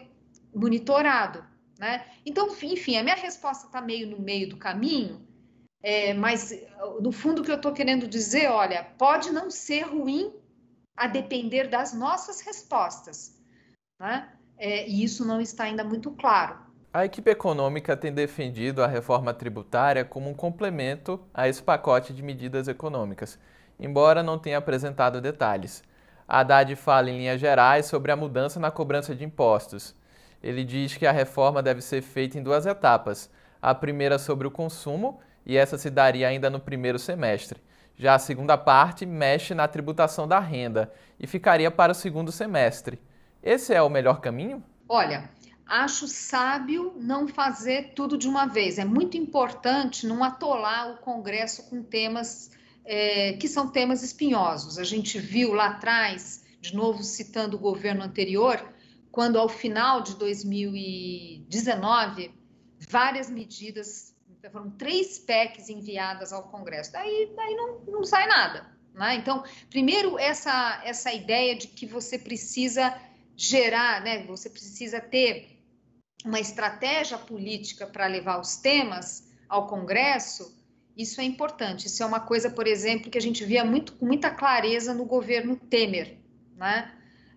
[0.53, 1.52] monitorado.
[1.83, 2.05] Né?
[2.25, 5.19] Então, enfim, a minha resposta está meio no meio do caminho,
[5.83, 6.57] é, mas
[7.01, 10.33] no fundo o que eu estou querendo dizer, olha, pode não ser ruim
[10.95, 13.37] a depender das nossas respostas,
[13.99, 14.29] né?
[14.57, 16.57] É, e isso não está ainda muito claro.
[16.93, 22.23] A equipe econômica tem defendido a reforma tributária como um complemento a esse pacote de
[22.23, 23.37] medidas econômicas,
[23.77, 25.83] embora não tenha apresentado detalhes.
[26.25, 29.93] A Haddad fala em linhas gerais sobre a mudança na cobrança de impostos
[30.43, 33.29] ele diz que a reforma deve ser feita em duas etapas.
[33.61, 37.61] A primeira sobre o consumo, e essa se daria ainda no primeiro semestre.
[37.95, 42.99] Já a segunda parte mexe na tributação da renda e ficaria para o segundo semestre.
[43.41, 44.63] Esse é o melhor caminho?
[44.89, 45.29] Olha,
[45.65, 48.77] acho sábio não fazer tudo de uma vez.
[48.77, 52.51] É muito importante não atolar o Congresso com temas
[52.85, 54.77] é, que são temas espinhosos.
[54.77, 58.61] A gente viu lá atrás, de novo citando o governo anterior,
[59.13, 62.33] quando ao final de 2019,
[62.89, 64.13] várias medidas,
[64.51, 68.75] foram três PECs enviadas ao Congresso, daí, daí não, não sai nada.
[68.91, 69.13] Né?
[69.13, 72.99] Então, primeiro, essa, essa ideia de que você precisa
[73.37, 75.59] gerar, né, você precisa ter
[76.25, 80.59] uma estratégia política para levar os temas ao Congresso,
[80.97, 81.85] isso é importante.
[81.85, 85.05] Isso é uma coisa, por exemplo, que a gente via muito, com muita clareza no
[85.05, 86.17] governo Temer.
[86.57, 86.91] Né?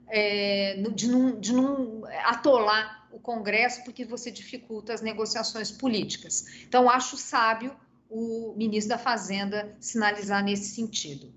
[0.09, 6.65] É, de, não, de não atolar o Congresso porque você dificulta as negociações políticas.
[6.67, 7.75] Então, acho sábio
[8.09, 11.33] o ministro da Fazenda sinalizar nesse sentido.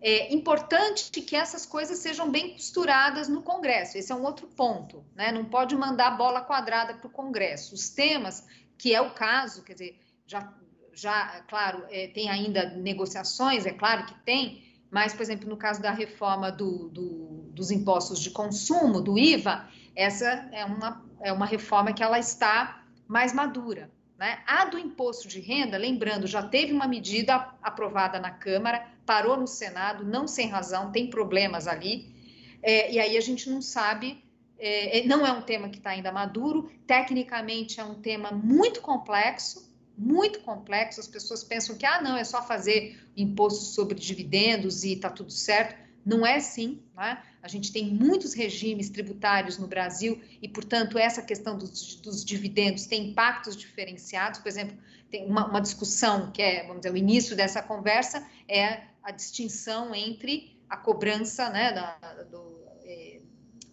[0.00, 3.98] É importante que essas coisas sejam bem costuradas no Congresso.
[3.98, 5.32] Esse é um outro ponto, né?
[5.32, 7.74] Não pode mandar bola quadrada para o Congresso.
[7.74, 8.46] Os temas,
[8.78, 10.54] que é o caso, quer dizer, já,
[10.92, 15.82] já claro, é, tem ainda negociações, é claro que tem, mas, por exemplo, no caso
[15.82, 21.46] da reforma do, do, dos impostos de consumo, do IVA, essa é uma, é uma
[21.46, 23.90] reforma que ela está mais madura.
[24.18, 24.38] Né?
[24.46, 29.46] A do imposto de renda, lembrando, já teve uma medida aprovada na Câmara, parou no
[29.46, 32.14] Senado, não sem razão, tem problemas ali,
[32.62, 34.22] é, e aí a gente não sabe,
[34.58, 38.80] é, é não é um tema que está ainda maduro, tecnicamente é um tema muito
[38.80, 39.67] complexo,
[39.98, 44.92] muito complexo, as pessoas pensam que, ah, não, é só fazer imposto sobre dividendos e
[44.92, 45.76] está tudo certo.
[46.06, 47.22] Não é assim, né?
[47.42, 52.86] A gente tem muitos regimes tributários no Brasil e, portanto, essa questão dos, dos dividendos
[52.86, 54.40] tem impactos diferenciados.
[54.40, 54.76] Por exemplo,
[55.10, 59.94] tem uma, uma, discussão que é, vamos dizer, o início dessa conversa é a distinção
[59.94, 63.20] entre a cobrança, né, da, do é,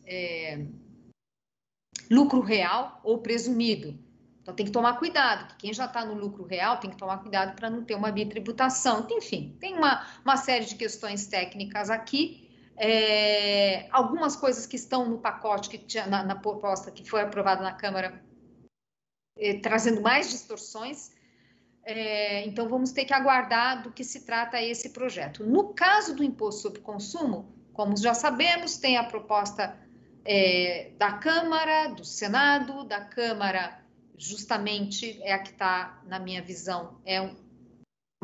[0.06, 0.66] é,
[2.10, 4.05] lucro real ou presumido.
[4.46, 7.18] Então tem que tomar cuidado, que quem já está no lucro real tem que tomar
[7.18, 9.08] cuidado para não ter uma bitributação.
[9.10, 12.48] Enfim, tem uma, uma série de questões técnicas aqui.
[12.78, 17.64] É, algumas coisas que estão no pacote, que tinha, na, na proposta que foi aprovada
[17.64, 18.24] na Câmara,
[19.36, 21.12] é, trazendo mais distorções.
[21.84, 25.44] É, então vamos ter que aguardar do que se trata esse projeto.
[25.44, 29.76] No caso do imposto sobre consumo, como já sabemos, tem a proposta
[30.24, 33.84] é, da Câmara, do Senado, da Câmara
[34.18, 37.30] justamente é a que está, na minha visão, é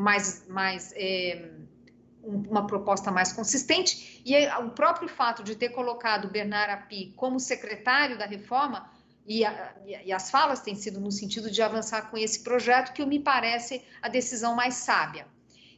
[0.00, 1.50] mais, mais é,
[2.22, 4.22] uma proposta mais consistente.
[4.24, 8.90] E o próprio fato de ter colocado Bernard Api como secretário da reforma,
[9.26, 13.04] e, a, e, as falas têm sido no sentido de avançar com esse projeto, que
[13.06, 15.26] me parece a decisão mais sábia.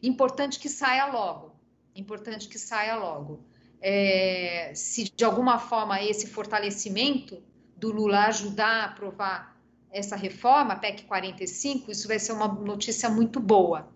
[0.03, 1.55] Importante que saia logo.
[1.95, 3.45] Importante que saia logo.
[3.81, 7.43] É, se de alguma forma esse fortalecimento
[7.77, 9.54] do Lula ajudar a aprovar
[9.95, 13.89] essa reforma, PEC 45, isso vai ser uma notícia muito boa.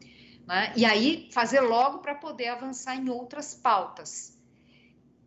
[0.46, 0.72] Né?
[0.76, 4.38] E aí, fazer logo para poder avançar em outras pautas.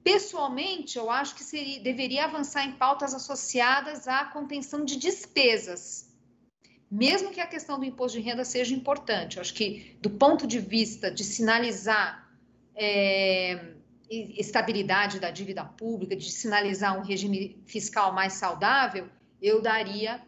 [0.02, 6.10] Pessoalmente, eu acho que seria, deveria avançar em pautas associadas à contenção de despesas,
[6.90, 9.38] mesmo que a questão do imposto de renda seja importante.
[9.38, 12.32] Eu acho que, do ponto de vista de sinalizar
[12.76, 13.74] é,
[14.10, 19.08] estabilidade da dívida pública, de sinalizar um regime fiscal mais saudável,
[19.42, 20.22] eu daria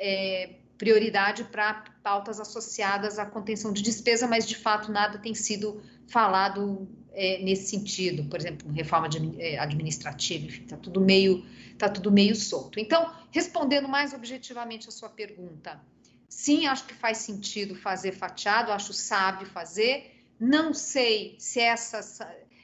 [0.00, 5.82] é, prioridade para pautas associadas à contenção de despesa, mas de fato nada tem sido
[6.08, 9.08] falado é, nesse sentido, por exemplo, reforma
[9.38, 11.44] é, administrativa, enfim, está tudo meio
[11.76, 12.78] tá tudo meio solto.
[12.78, 15.80] Então, respondendo mais objetivamente a sua pergunta,
[16.28, 20.14] sim, acho que faz sentido fazer fatiado, acho sábio fazer.
[20.38, 22.00] Não sei se essa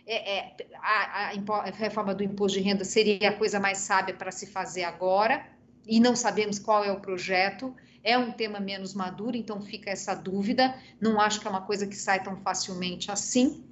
[0.07, 4.31] é, é, a, a, reforma do imposto de renda seria a coisa mais sábia para
[4.31, 5.56] se fazer agora
[5.87, 7.75] e não sabemos qual é o projeto.
[8.03, 10.75] É um tema menos maduro, então fica essa dúvida.
[11.01, 13.65] Não acho que é uma coisa que sai tão facilmente assim.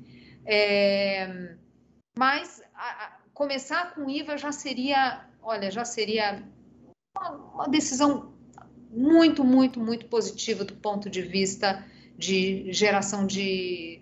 [0.47, 1.57] É,
[2.17, 6.43] mas a, a, começar com IVA já seria, olha, já seria
[7.17, 8.33] uma, uma decisão
[8.91, 11.85] muito, muito, muito positiva do ponto de vista
[12.17, 14.01] de geração de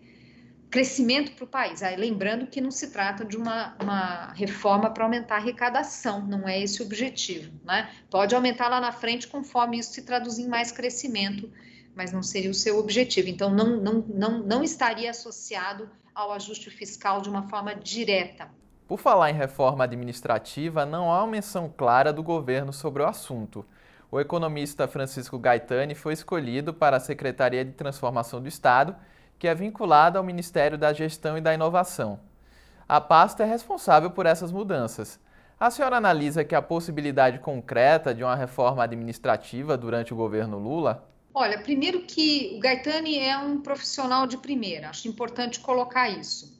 [0.72, 1.82] crescimento para o país.
[1.82, 6.48] Aí, lembrando que não se trata de uma, uma reforma para aumentar a arrecadação, não
[6.48, 7.52] é esse o objetivo.
[7.62, 7.90] Né?
[8.11, 11.52] Pode aumentar lá na frente conforme isso se traduzir em mais crescimento,
[11.94, 13.28] mas não seria o seu objetivo.
[13.28, 18.48] Então, não, não, não, não estaria associado ao ajuste fiscal de uma forma direta.
[18.88, 23.64] Por falar em reforma administrativa, não há uma menção clara do governo sobre o assunto.
[24.11, 28.96] O economista Francisco Gaetani foi escolhido para a Secretaria de Transformação do Estado
[29.42, 32.20] que é vinculada ao Ministério da Gestão e da Inovação.
[32.88, 35.18] A pasta é responsável por essas mudanças.
[35.59, 41.11] A senhora analisa que a possibilidade concreta de uma reforma administrativa durante o governo Lula?
[41.35, 46.57] Olha, primeiro que o Gaetani é um profissional de primeira, acho importante colocar isso.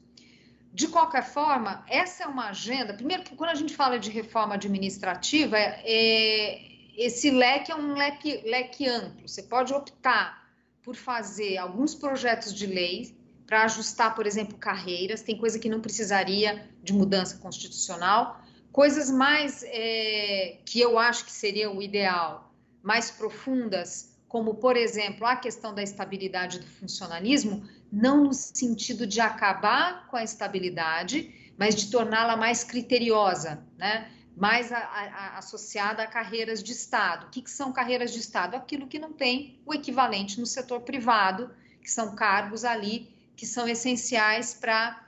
[0.73, 2.93] De qualquer forma, essa é uma agenda.
[2.93, 6.61] Primeiro, que quando a gente fala de reforma administrativa, é, é,
[6.97, 9.25] esse leque é um leque, leque amplo.
[9.25, 10.42] Você pode optar
[10.83, 13.15] por fazer alguns projetos de lei
[13.47, 18.41] para ajustar, por exemplo, carreiras, tem coisa que não precisaria de mudança constitucional,
[18.71, 25.27] coisas mais é, que eu acho que seria o ideal, mais profundas, como, por exemplo,
[25.27, 31.75] a questão da estabilidade do funcionalismo, não no sentido de acabar com a estabilidade, mas
[31.75, 34.09] de torná-la mais criteriosa, né?
[34.35, 37.27] Mais a, a, associada a carreiras de Estado.
[37.27, 38.55] O que, que são carreiras de Estado?
[38.55, 43.67] Aquilo que não tem o equivalente no setor privado, que são cargos ali que são
[43.67, 45.05] essenciais para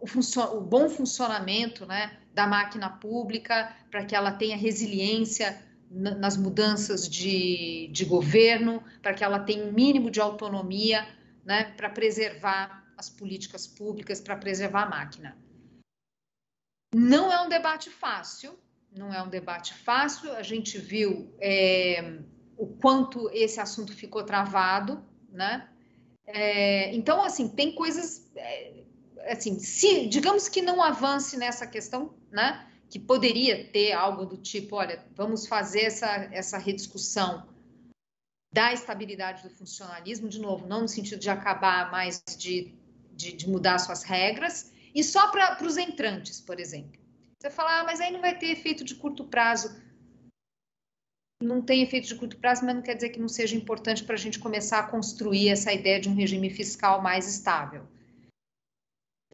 [0.00, 7.08] o, o, bom funcionamento né, da máquina pública, para que ela tenha resiliência nas mudanças
[7.08, 11.06] de, de governo, para que ela tenha um mínimo de autonomia
[11.44, 15.36] né, para preservar as políticas públicas, para preservar a máquina.
[16.94, 18.56] Não é um debate fácil,
[18.96, 20.32] não é um debate fácil.
[20.32, 22.18] A gente viu é,
[22.56, 25.68] o quanto esse assunto ficou travado, né?
[26.26, 28.84] É, então, assim, tem coisas, é,
[29.28, 32.66] assim, se digamos que não avance nessa questão, né?
[32.88, 37.46] Que poderia ter algo do tipo, olha, vamos fazer essa, essa rediscussão
[38.52, 42.72] da estabilidade do funcionalismo, de novo, não no sentido de acabar mais de,
[43.12, 47.00] de, de mudar suas regras, e só para os entrantes, por exemplo.
[47.38, 49.74] Você fala, ah, mas aí não vai ter efeito de curto prazo.
[51.42, 54.14] Não tem efeito de curto prazo, mas não quer dizer que não seja importante para
[54.14, 57.86] a gente começar a construir essa ideia de um regime fiscal mais estável.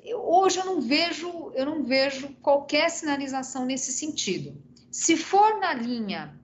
[0.02, 4.60] Eu, hoje eu não vejo, eu não vejo qualquer sinalização nesse sentido.
[4.90, 6.34] Se for na linha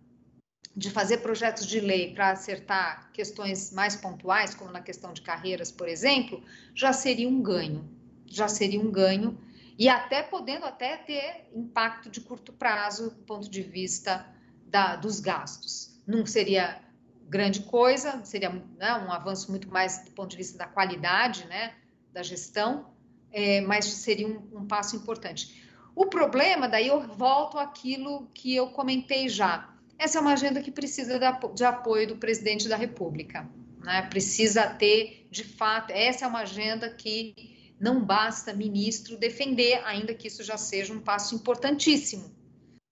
[0.76, 5.72] de fazer projetos de lei para acertar questões mais pontuais, como na questão de carreiras,
[5.72, 7.95] por exemplo, já seria um ganho.
[8.26, 9.38] Já seria um ganho
[9.78, 14.26] e até podendo até ter impacto de curto prazo do ponto de vista
[14.66, 16.00] da, dos gastos.
[16.06, 16.80] Não seria
[17.28, 21.74] grande coisa, seria né, um avanço muito mais do ponto de vista da qualidade né,
[22.12, 22.90] da gestão,
[23.32, 25.64] é, mas seria um, um passo importante.
[25.94, 30.70] O problema, daí eu volto àquilo que eu comentei já essa é uma agenda que
[30.70, 31.18] precisa
[31.54, 33.48] de apoio do presidente da República.
[33.82, 34.02] Né?
[34.02, 40.28] Precisa ter, de fato, essa é uma agenda que não basta ministro defender, ainda que
[40.28, 42.34] isso já seja um passo importantíssimo.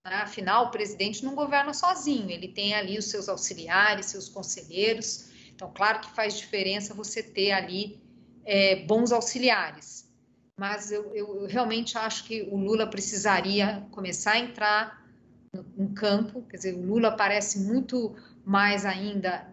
[0.05, 0.15] Né?
[0.17, 5.31] Afinal, o presidente não governa sozinho, ele tem ali os seus auxiliares, seus conselheiros.
[5.55, 8.01] Então, claro que faz diferença você ter ali
[8.45, 10.05] é, bons auxiliares.
[10.59, 15.05] Mas eu, eu realmente acho que o Lula precisaria começar a entrar
[15.79, 19.49] em campo, quer dizer, o Lula parece muito mais ainda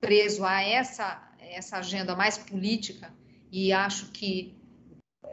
[0.00, 3.12] preso a essa, essa agenda mais política
[3.50, 4.56] e acho que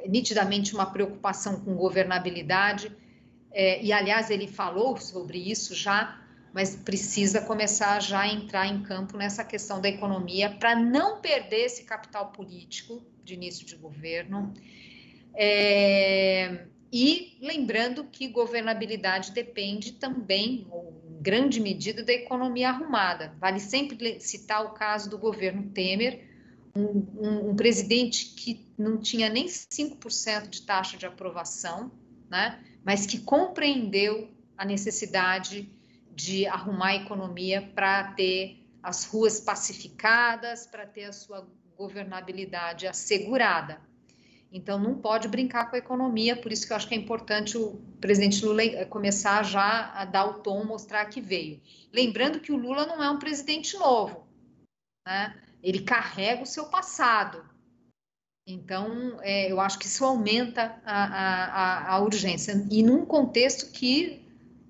[0.08, 2.92] nitidamente uma preocupação com governabilidade.
[3.52, 6.20] É, e, aliás, ele falou sobre isso já,
[6.54, 11.66] mas precisa começar já a entrar em campo nessa questão da economia para não perder
[11.66, 14.54] esse capital político de início de governo.
[15.36, 20.68] É, e lembrando que governabilidade depende também,
[21.10, 23.34] em grande medida, da economia arrumada.
[23.40, 26.33] Vale sempre citar o caso do governo Temer,
[26.76, 31.92] um, um, presidente que não tinha nem 5% de taxa de aprovação,
[32.30, 32.64] né?
[32.84, 35.70] mas que compreendeu a necessidade
[36.16, 43.80] de arrumar a economia para ter as ruas pacificadas, para ter a sua governabilidade assegurada.
[44.52, 47.58] Então, não pode brincar com a economia, por isso que eu acho que é importante
[47.58, 51.60] o presidente Lula eh, começar já a dar o tom, mostrar que veio.
[51.92, 54.28] Lembrando que o Lula não é um presidente novo,
[55.08, 55.43] né?
[55.64, 57.44] Ele carrega o seu passado.
[58.46, 62.68] Então, é, eu acho que isso aumenta a, a, a, urgência.
[62.70, 64.22] E num contexto que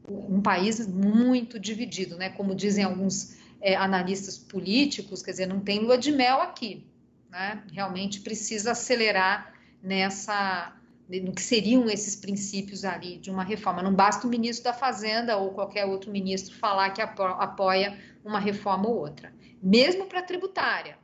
[0.08, 2.30] um país muito dividido, né?
[2.30, 6.86] como dizem alguns é, analistas políticos, quer dizer, não tem lua de mel aqui.
[7.32, 7.64] Né?
[7.72, 10.76] Realmente precisa acelerar nessa
[11.10, 13.84] no que seriam esses princípios ali de uma reforma.
[13.84, 18.88] Não basta o ministro da Fazenda ou qualquer outro ministro falar que apoia uma reforma
[18.88, 20.98] ou outra, mesmo para tributária,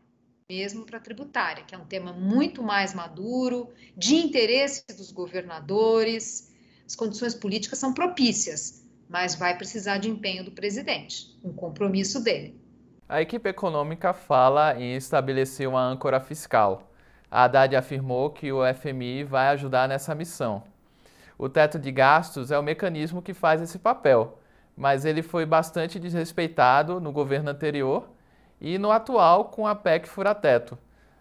[0.50, 6.54] mesmo para tributária, que é um tema muito mais maduro, de interesse dos governadores.
[6.86, 12.60] As condições políticas são propícias, mas vai precisar de empenho do presidente, um compromisso dele.
[13.08, 16.90] A equipe econômica fala em estabelecer uma âncora fiscal
[17.32, 20.64] a Haddad afirmou que o FMI vai ajudar nessa missão.
[21.38, 24.40] O teto de gastos é o mecanismo que faz esse papel,
[24.76, 28.10] mas ele foi bastante desrespeitado no governo anterior
[28.62, 30.78] e no atual com a PEC Furateto.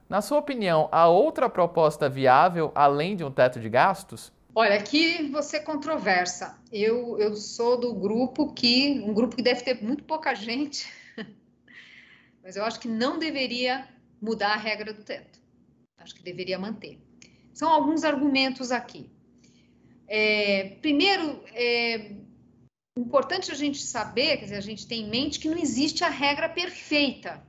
[0.09, 4.33] Na sua opinião, há outra proposta viável além de um teto de gastos?
[4.55, 6.59] Olha, aqui você controversa.
[6.73, 10.91] Eu, eu sou do grupo que, um grupo que deve ter muito pouca gente,
[12.43, 13.87] mas eu acho que não deveria
[14.21, 15.39] mudar a regra do teto
[15.99, 16.99] acho que deveria manter.
[17.53, 19.11] São alguns argumentos aqui.
[20.07, 22.13] É, primeiro, é
[23.01, 26.09] importante a gente saber, quer dizer, a gente tem em mente que não existe a
[26.09, 27.43] regra perfeita.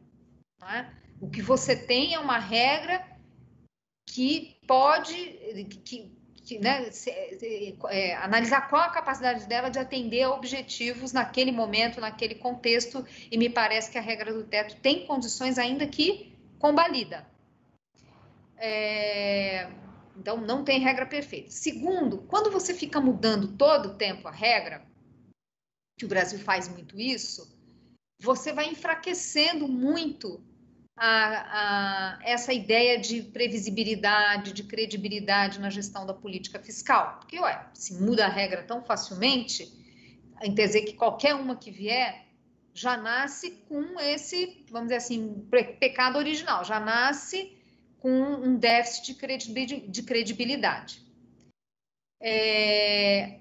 [0.62, 0.86] É?
[1.22, 3.06] O que você tem é uma regra
[4.06, 5.16] que pode,
[6.44, 6.90] que, né,
[7.90, 13.38] é, analisar qual a capacidade dela de atender a objetivos naquele momento, naquele contexto, e
[13.38, 17.26] me parece que a regra do teto tem condições, ainda que combalida.
[18.58, 19.70] É,
[20.18, 21.50] então, não tem regra perfeita.
[21.50, 24.89] Segundo, quando você fica mudando todo o tempo a regra,
[26.00, 27.54] que o Brasil faz muito isso,
[28.22, 30.42] você vai enfraquecendo muito
[30.96, 37.20] a, a, essa ideia de previsibilidade, de credibilidade na gestão da política fiscal.
[37.20, 39.72] Porque, ué, se muda a regra tão facilmente,
[40.54, 42.26] dizer que qualquer uma que vier
[42.74, 45.46] já nasce com esse, vamos dizer assim,
[45.80, 47.58] pecado original, já nasce
[48.00, 49.18] com um déficit
[49.90, 51.04] de credibilidade.
[52.22, 53.39] É...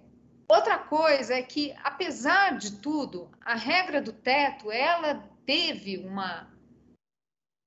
[0.51, 6.51] Outra coisa é que, apesar de tudo, a regra do teto, ela teve uma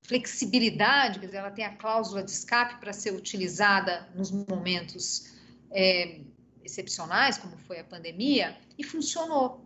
[0.04, 5.32] flexibilidade, quer dizer, ela tem a cláusula de escape para ser utilizada nos momentos
[5.70, 6.22] é,
[6.64, 9.64] excepcionais, como foi a pandemia, e funcionou.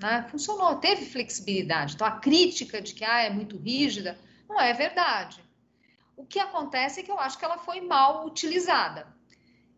[0.00, 0.26] Né?
[0.30, 1.94] Funcionou, teve flexibilidade.
[1.94, 5.44] Então, a crítica de que ah, é muito rígida não é verdade.
[6.16, 9.06] O que acontece é que eu acho que ela foi mal utilizada,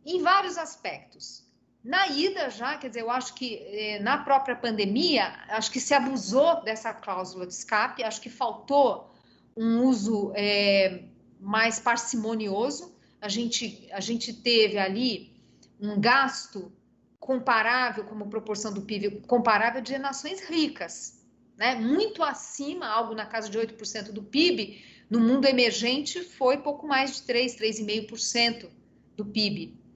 [0.07, 1.48] em vários aspectos.
[1.89, 5.95] Na ida já, quer dizer, eu acho que eh, na própria pandemia, acho que se
[5.95, 9.11] abusou dessa cláusula de escape, acho que faltou
[9.57, 11.05] um uso é,
[11.41, 12.95] mais parcimonioso.
[13.23, 15.33] A gente, a gente teve ali
[15.81, 16.71] um gasto
[17.19, 21.25] comparável, como proporção do PIB, comparável de nações ricas,
[21.57, 21.75] né?
[21.75, 24.85] muito acima, algo na casa de 8% do PIB.
[25.09, 28.69] No mundo emergente foi pouco mais de 3, 3,5%
[29.17, 29.88] do PIB.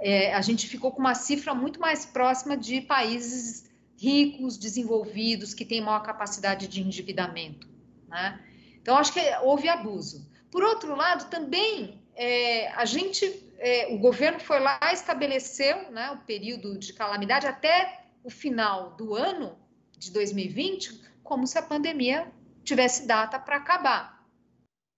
[0.00, 3.64] É, a gente ficou com uma cifra muito mais próxima de países
[3.96, 7.68] ricos, desenvolvidos, que têm maior capacidade de endividamento.
[8.08, 8.40] Né?
[8.80, 10.28] Então, acho que houve abuso.
[10.50, 13.24] Por outro lado, também é, a gente,
[13.58, 19.14] é, o governo foi lá estabeleceu né, o período de calamidade até o final do
[19.14, 19.56] ano
[19.98, 22.30] de 2020, como se a pandemia
[22.64, 24.15] tivesse data para acabar.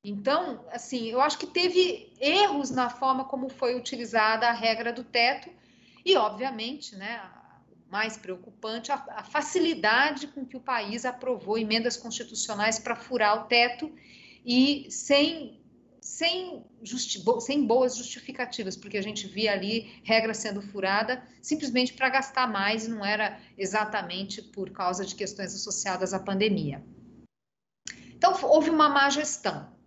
[0.03, 5.03] Então, assim, eu acho que teve erros na forma como foi utilizada a regra do
[5.03, 5.51] teto
[6.05, 7.21] e, obviamente, né,
[7.91, 13.45] mais preocupante, a, a facilidade com que o país aprovou emendas constitucionais para furar o
[13.47, 13.91] teto
[14.45, 15.61] e sem,
[16.01, 22.09] sem, justi sem boas justificativas, porque a gente via ali regra sendo furada simplesmente para
[22.09, 26.85] gastar mais e não era exatamente por causa de questões associadas à pandemia.
[28.15, 29.78] Então, houve uma má gestão.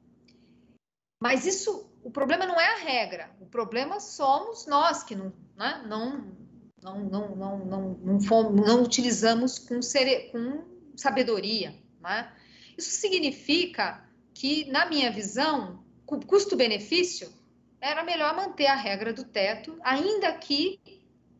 [1.21, 5.83] Mas isso, o problema não é a regra, o problema somos nós que não, né,
[5.87, 6.41] não
[6.81, 10.63] não, não, não, não, não, fomos, não utilizamos com, sere, com
[10.95, 11.75] sabedoria.
[12.01, 12.31] Né?
[12.75, 14.03] Isso significa
[14.33, 17.31] que, na minha visão, custo-benefício,
[17.79, 20.79] era melhor manter a regra do teto, ainda que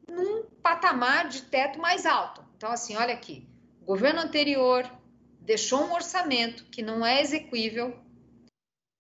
[0.08, 2.44] num patamar de teto mais alto.
[2.56, 3.48] Então, assim, olha aqui,
[3.82, 4.90] o governo anterior
[5.40, 7.98] deixou um orçamento que não é execuível,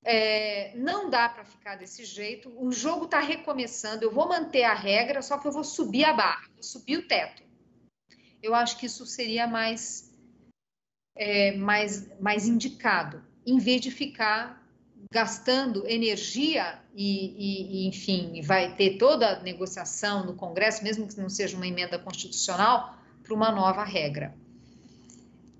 [0.03, 2.51] é, não dá para ficar desse jeito.
[2.57, 4.03] O jogo está recomeçando.
[4.03, 7.07] Eu vou manter a regra, só que eu vou subir a barra, vou subir o
[7.07, 7.43] teto.
[8.41, 10.11] Eu acho que isso seria mais,
[11.15, 14.59] é, mais, mais indicado, em vez de ficar
[15.11, 21.29] gastando energia e, e, enfim, vai ter toda a negociação no Congresso, mesmo que não
[21.29, 24.35] seja uma emenda constitucional, para uma nova regra.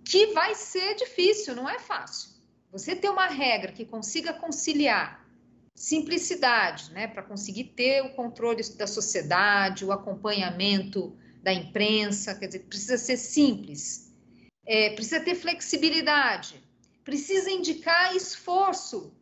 [0.04, 2.31] Que vai ser difícil, não é fácil.
[2.72, 5.22] Você ter uma regra que consiga conciliar
[5.76, 12.60] simplicidade, né, para conseguir ter o controle da sociedade, o acompanhamento da imprensa, quer dizer,
[12.60, 14.14] precisa ser simples,
[14.66, 16.64] é, precisa ter flexibilidade,
[17.04, 19.14] precisa indicar esforço.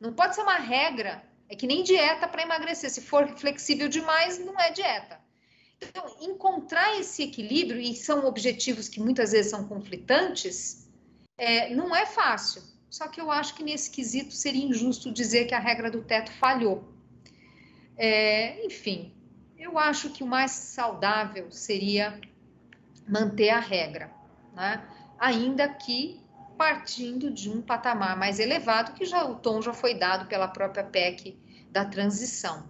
[0.00, 2.90] Não pode ser uma regra, é que nem dieta para emagrecer.
[2.90, 5.20] Se for flexível demais, não é dieta.
[5.82, 10.88] Então, encontrar esse equilíbrio, e são objetivos que muitas vezes são conflitantes,
[11.36, 12.62] é, não é fácil.
[12.90, 16.32] Só que eu acho que nesse quesito seria injusto dizer que a regra do teto
[16.32, 16.92] falhou.
[17.96, 19.14] É, enfim,
[19.56, 22.20] eu acho que o mais saudável seria
[23.06, 24.10] manter a regra,
[24.54, 24.84] né?
[25.18, 26.20] ainda que
[26.58, 30.84] partindo de um patamar mais elevado, que já o tom já foi dado pela própria
[30.84, 31.38] PEC
[31.70, 32.68] da transição.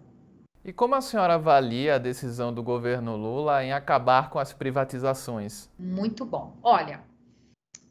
[0.65, 5.69] E como a senhora avalia a decisão do governo Lula em acabar com as privatizações?
[5.79, 6.57] Muito bom.
[6.63, 7.01] Olha,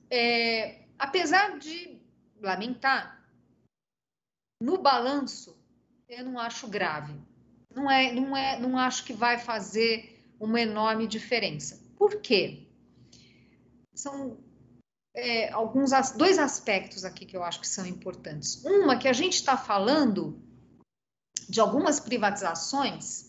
[0.09, 1.98] é, apesar de
[2.41, 3.19] lamentar,
[4.61, 5.57] no balanço,
[6.07, 7.13] eu não acho grave.
[7.73, 11.81] Não é, não é, não acho que vai fazer uma enorme diferença.
[11.97, 12.67] Por quê?
[13.93, 14.37] São
[15.15, 18.63] é, alguns dois aspectos aqui que eu acho que são importantes.
[18.65, 20.41] Uma que a gente está falando
[21.47, 23.28] de algumas privatizações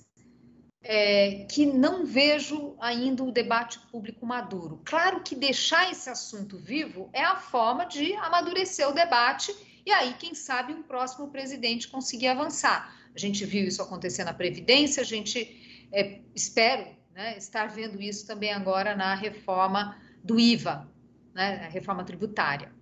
[0.83, 4.81] é, que não vejo ainda o debate público maduro.
[4.85, 9.55] Claro que deixar esse assunto vivo é a forma de amadurecer o debate
[9.85, 12.95] e aí, quem sabe, um próximo presidente conseguir avançar.
[13.15, 18.27] A gente viu isso acontecer na Previdência, a gente é, espero né, estar vendo isso
[18.27, 20.89] também agora na reforma do IVA,
[21.35, 22.73] né, a reforma tributária.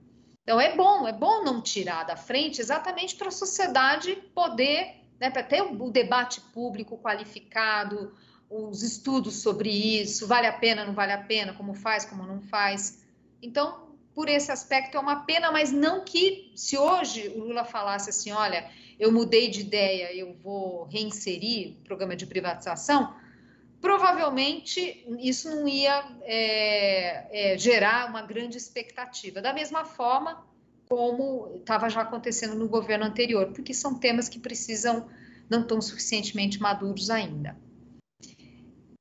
[0.43, 5.31] Então é bom, é bom não tirar da frente exatamente para a sociedade poder né,
[5.31, 8.15] para ter o debate público qualificado,
[8.51, 12.41] os estudos sobre isso, vale a pena, não vale a pena, como faz, como não
[12.41, 13.05] faz.
[13.43, 18.11] Então, por esse aspecto é uma pena, mas não que se hoje o Lula falasse
[18.11, 23.15] assim, olha, eu mudei de ideia, eu vou reinserir o programa de privatização,
[23.81, 29.41] provavelmente isso não ia é, é, gerar uma grande expectativa.
[29.41, 30.45] Da mesma forma,
[30.89, 35.09] como estava já acontecendo no governo anterior, porque são temas que precisam,
[35.49, 37.57] não estão suficientemente maduros ainda.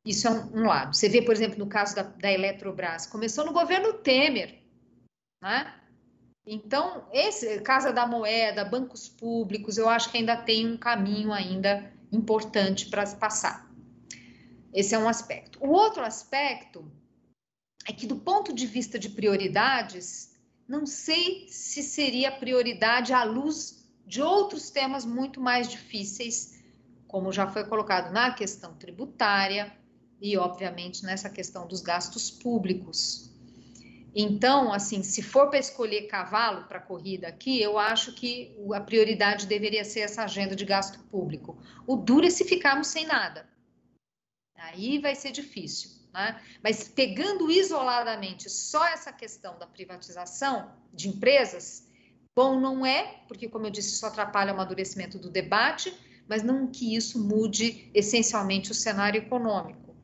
[0.05, 0.95] Isso é um, lado.
[0.95, 4.61] Você vê, por exemplo, no caso da, da Eletrobras, começou no governo Temer,
[5.41, 5.73] né?
[6.45, 11.91] Então, esse Casa da Moeda, bancos públicos, eu acho que ainda tem um caminho ainda
[12.09, 13.69] importante para passar.
[14.73, 15.59] Esse é um aspecto.
[15.61, 16.89] O outro aspecto
[17.85, 20.36] é que, do ponto de vista de prioridades,
[20.67, 26.61] não sei se seria prioridade à luz de outros temas muito mais difíceis,
[27.07, 29.75] como já foi colocado na questão tributária
[30.21, 33.31] e, obviamente, nessa questão dos gastos públicos.
[34.15, 39.45] Então, assim, se for para escolher cavalo para corrida aqui, eu acho que a prioridade
[39.45, 41.57] deveria ser essa agenda de gasto público.
[41.85, 43.47] O duro é se ficarmos sem nada.
[44.55, 45.96] Aí vai ser difícil.
[46.17, 46.41] Né?
[46.63, 51.87] Mas pegando isoladamente só essa questão da privatização de empresas,
[52.35, 55.95] bom não é, porque, como eu disse, isso atrapalha o amadurecimento do debate,
[56.27, 59.95] mas não que isso mude essencialmente o cenário econômico.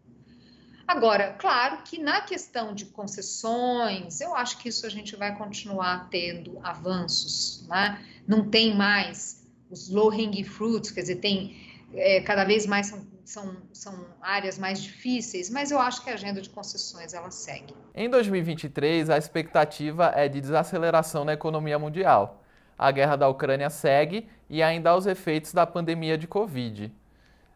[0.88, 6.10] Agora, claro que na questão de concessões, eu acho que isso a gente vai continuar
[6.12, 8.06] tendo avanços, né?
[8.28, 11.58] Não tem mais os low-hanging fruits, quer dizer, tem
[11.96, 16.14] é, cada vez mais são são, são áreas mais difíceis, mas eu acho que a
[16.14, 17.74] agenda de concessões ela segue.
[17.96, 22.44] Em 2023, a expectativa é de desaceleração na economia mundial.
[22.78, 26.92] A guerra da Ucrânia segue e ainda há os efeitos da pandemia de Covid.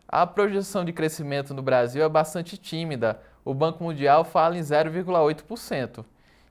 [0.08, 3.20] A projeção de crescimento no Brasil é bastante tímida.
[3.44, 6.06] O Banco Mundial fala em 0,8%.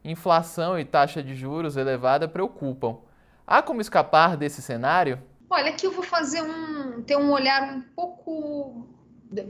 [0.05, 2.99] Inflação e taxa de juros elevada preocupam.
[3.47, 5.19] Há como escapar desse cenário?
[5.49, 8.87] Olha, aqui eu vou fazer um ter um olhar um pouco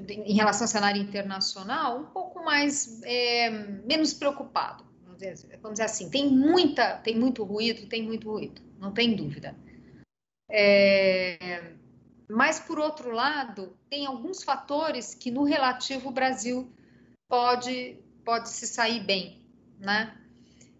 [0.09, 3.51] em relação ao cenário internacional, um pouco mais é,
[3.85, 4.85] menos preocupado.
[5.05, 9.15] Vamos dizer, vamos dizer, assim, tem muita, tem muito ruído, tem muito ruído, não tem
[9.15, 9.55] dúvida.
[10.49, 11.73] É,
[12.29, 16.71] mas por outro lado, tem alguns fatores que no relativo o Brasil
[17.29, 19.41] pode pode se sair bem,
[19.79, 20.17] né?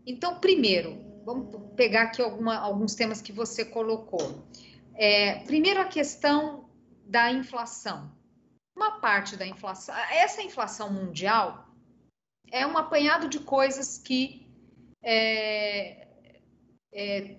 [0.05, 4.45] Então, primeiro, vamos pegar aqui alguma, alguns temas que você colocou.
[4.95, 6.69] É, primeiro, a questão
[7.07, 8.11] da inflação
[8.77, 9.97] uma parte da inflação.
[9.97, 11.67] Essa inflação mundial
[12.53, 14.47] é um apanhado de coisas que
[15.03, 16.07] é,
[16.93, 17.39] é,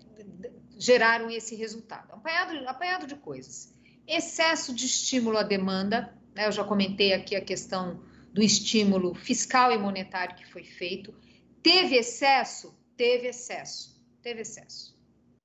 [0.78, 2.12] geraram esse resultado.
[2.12, 3.74] Apanhado, apanhado de coisas.
[4.08, 6.48] Excesso de estímulo à demanda, né?
[6.48, 11.14] eu já comentei aqui a questão do estímulo fiscal e monetário que foi feito.
[11.62, 12.78] Teve excesso?
[12.96, 14.02] Teve excesso.
[14.22, 14.98] Teve excesso.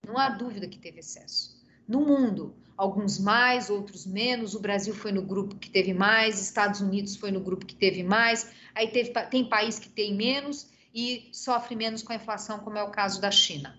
[0.07, 1.61] Não há dúvida que teve excesso.
[1.87, 4.55] No mundo, alguns mais, outros menos.
[4.55, 8.03] O Brasil foi no grupo que teve mais, Estados Unidos foi no grupo que teve
[8.03, 8.53] mais.
[8.75, 12.83] Aí teve, tem país que tem menos e sofre menos com a inflação, como é
[12.83, 13.79] o caso da China.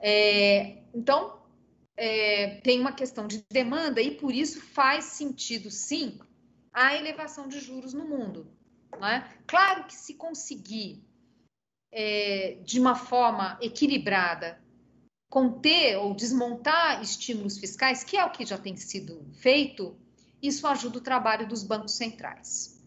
[0.00, 1.38] É, então,
[1.96, 6.18] é, tem uma questão de demanda e por isso faz sentido, sim,
[6.72, 8.46] a elevação de juros no mundo.
[9.00, 9.28] Né?
[9.46, 11.04] Claro que se conseguir
[11.92, 14.60] é, de uma forma equilibrada
[15.28, 19.96] conter ou desmontar estímulos fiscais, que é o que já tem sido feito,
[20.42, 22.82] isso ajuda o trabalho dos bancos centrais.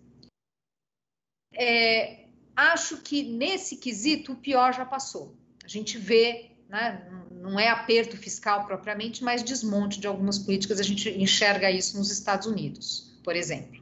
[1.54, 2.26] É,
[2.56, 5.36] acho que nesse quesito o pior já passou.
[5.64, 10.84] A gente vê, né, não é aperto fiscal propriamente, mas desmonte de algumas políticas, a
[10.84, 13.82] gente enxerga isso nos Estados Unidos, por exemplo.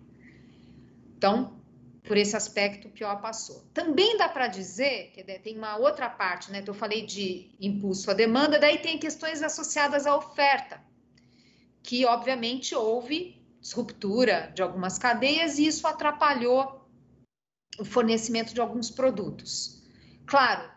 [1.18, 1.59] Então,
[2.04, 3.66] por esse aspecto, o pior passou.
[3.74, 6.60] Também dá para dizer que tem uma outra parte, né?
[6.60, 10.82] Então, eu falei de impulso à demanda, daí tem questões associadas à oferta,
[11.84, 16.88] que obviamente houve disruptura de algumas cadeias e isso atrapalhou
[17.78, 19.84] o fornecimento de alguns produtos.
[20.26, 20.70] Claro,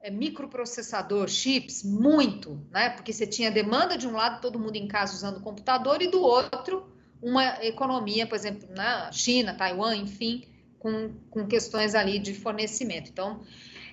[0.00, 2.90] é microprocessador, chips, muito, né?
[2.90, 6.20] Porque você tinha demanda de um lado, todo mundo em casa usando computador, e do
[6.20, 10.44] outro, uma economia, por exemplo, na China, Taiwan, enfim,
[10.78, 13.10] com, com questões ali de fornecimento.
[13.10, 13.42] Então,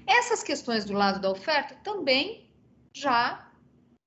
[0.06, 2.50] essas questões do lado da oferta também
[2.94, 3.50] já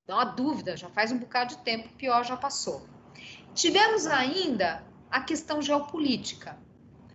[0.09, 2.87] há dúvida, já faz um bocado de tempo, pior já passou.
[3.55, 6.59] Tivemos ainda a questão geopolítica.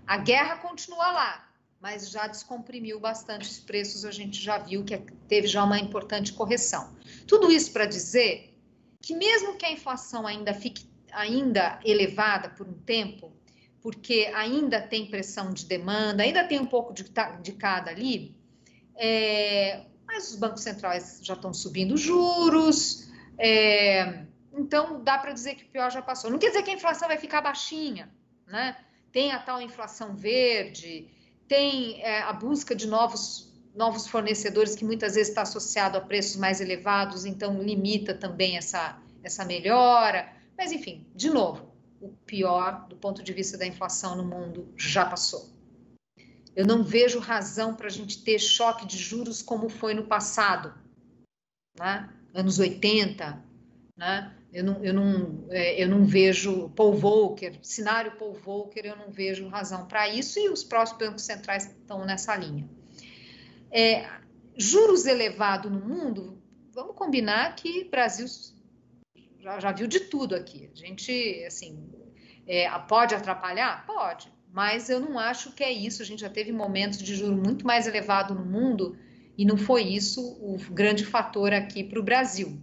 [0.06, 1.50] A guerra continua lá,
[1.80, 4.98] mas já descomprimiu bastante os preços, a gente já viu que
[5.28, 6.96] teve já uma importante correção.
[7.28, 8.54] Tudo isso para dizer
[9.02, 13.32] que mesmo que a inflação ainda fique ainda elevada por um tempo,
[13.84, 17.04] porque ainda tem pressão de demanda, ainda tem um pouco de,
[17.42, 18.34] de cada ali,
[18.96, 24.24] é, mas os bancos centrais já estão subindo juros, é,
[24.54, 26.32] então dá para dizer que o pior já passou.
[26.32, 28.10] Não quer dizer que a inflação vai ficar baixinha,
[28.48, 28.78] né?
[29.12, 31.10] Tem a tal inflação verde,
[31.46, 36.36] tem é, a busca de novos novos fornecedores que muitas vezes está associado a preços
[36.36, 40.32] mais elevados, então limita também essa, essa melhora.
[40.56, 41.73] Mas, enfim, de novo,
[42.04, 45.50] o pior do ponto de vista da inflação no mundo já passou.
[46.54, 50.74] Eu não vejo razão para a gente ter choque de juros como foi no passado,
[51.80, 52.10] né?
[52.34, 53.42] anos 80.
[53.96, 54.36] Né?
[54.52, 59.10] Eu, não, eu, não, é, eu não vejo Paul Volcker, cenário Paul Volcker, eu não
[59.10, 62.68] vejo razão para isso e os próximos bancos centrais estão nessa linha.
[63.72, 64.10] É,
[64.56, 66.38] juros elevados no mundo,
[66.74, 68.28] vamos combinar que Brasil
[69.44, 70.70] já, já viu de tudo aqui.
[70.74, 71.78] A gente, assim,
[72.48, 73.86] é, pode atrapalhar?
[73.86, 76.02] Pode, mas eu não acho que é isso.
[76.02, 78.98] A gente já teve momentos de juro muito mais elevado no mundo
[79.38, 82.58] e não foi isso o grande fator aqui para o Brasil.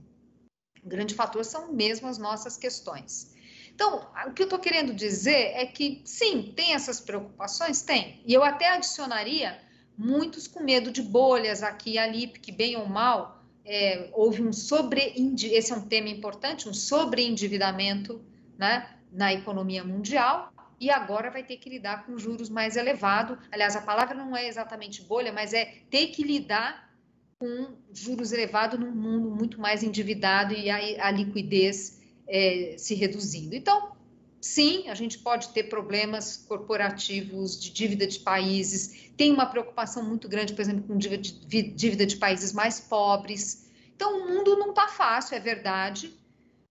[0.82, 3.34] O grande fator são mesmo as nossas questões.
[3.74, 7.82] Então, o que eu estou querendo dizer é que, sim, tem essas preocupações?
[7.82, 8.22] Tem.
[8.26, 9.58] E eu até adicionaria
[9.96, 13.39] muitos com medo de bolhas aqui e ali, porque, bem ou mal,
[13.70, 15.14] é, houve um sobre
[15.44, 18.20] esse é um tema importante, um sobreendividamento
[18.58, 23.38] né, na economia mundial e agora vai ter que lidar com juros mais elevados.
[23.52, 26.90] Aliás, a palavra não é exatamente bolha, mas é ter que lidar
[27.38, 33.54] com juros elevados num mundo muito mais endividado e a, a liquidez é, se reduzindo.
[33.54, 33.92] Então,
[34.40, 40.28] sim, a gente pode ter problemas corporativos de dívida de países, tem uma preocupação muito
[40.28, 43.70] grande, por exemplo, com dívida de países mais pobres.
[43.94, 46.18] Então, o mundo não está fácil, é verdade,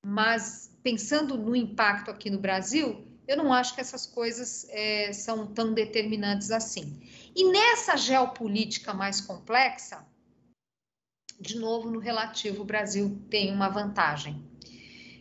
[0.04, 5.46] mas pensando no impacto aqui no Brasil, eu não acho que essas coisas é, são
[5.46, 7.00] tão determinantes assim.
[7.36, 10.04] E nessa geopolítica mais complexa,
[11.40, 14.49] de novo, no relativo, o Brasil tem uma vantagem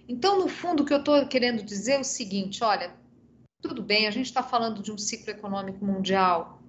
[0.09, 2.95] então, no fundo, o que eu estou querendo dizer é o seguinte: olha,
[3.61, 6.63] tudo bem, a gente está falando de um ciclo econômico mundial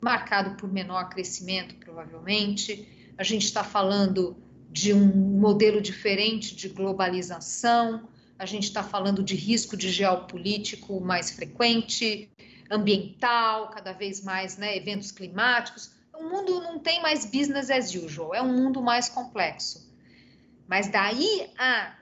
[0.00, 2.86] marcado por menor crescimento, provavelmente,
[3.16, 4.36] a gente está falando
[4.70, 8.06] de um modelo diferente de globalização,
[8.38, 12.28] a gente está falando de risco de geopolítico mais frequente,
[12.70, 15.92] ambiental, cada vez mais, né, eventos climáticos.
[16.12, 19.90] O mundo não tem mais business as usual, é um mundo mais complexo.
[20.68, 21.94] Mas daí a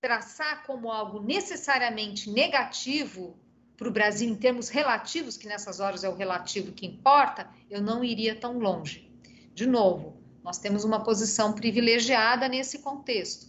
[0.00, 3.38] traçar como algo necessariamente negativo
[3.76, 7.80] para o Brasil em termos relativos, que nessas horas é o relativo que importa, eu
[7.80, 9.08] não iria tão longe.
[9.54, 13.46] De novo, nós temos uma posição privilegiada nesse contexto.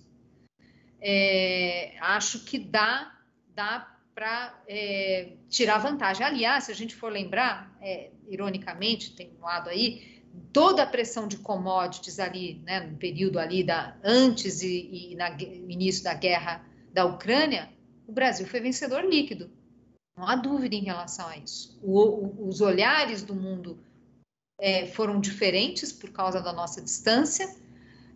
[1.01, 3.17] É, acho que dá,
[3.55, 6.25] dá para é, tirar vantagem.
[6.25, 10.18] Aliás, se a gente for lembrar, é, ironicamente, tem um lado aí,
[10.51, 15.29] toda a pressão de commodities ali, né, no período ali da antes e, e na,
[15.29, 17.69] no início da guerra da Ucrânia,
[18.07, 19.49] o Brasil foi vencedor líquido.
[20.17, 21.79] Não há dúvida em relação a isso.
[21.81, 23.79] O, o, os olhares do mundo
[24.59, 27.55] é, foram diferentes por causa da nossa distância,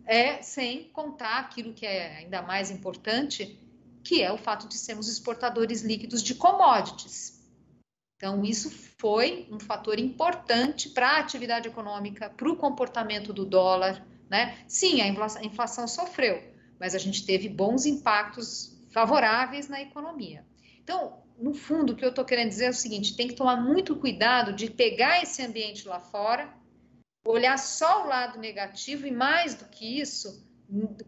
[0.04, 3.58] é, sem contar aquilo que é ainda mais importante,
[4.02, 7.42] que é o fato de sermos exportadores líquidos de commodities.
[8.24, 14.02] Então, isso foi um fator importante para a atividade econômica, para o comportamento do dólar.
[14.30, 14.56] Né?
[14.66, 15.08] Sim, a
[15.44, 16.42] inflação sofreu,
[16.80, 20.42] mas a gente teve bons impactos favoráveis na economia.
[20.82, 23.56] Então, no fundo, o que eu estou querendo dizer é o seguinte: tem que tomar
[23.56, 26.48] muito cuidado de pegar esse ambiente lá fora,
[27.26, 30.42] olhar só o lado negativo e, mais do que isso,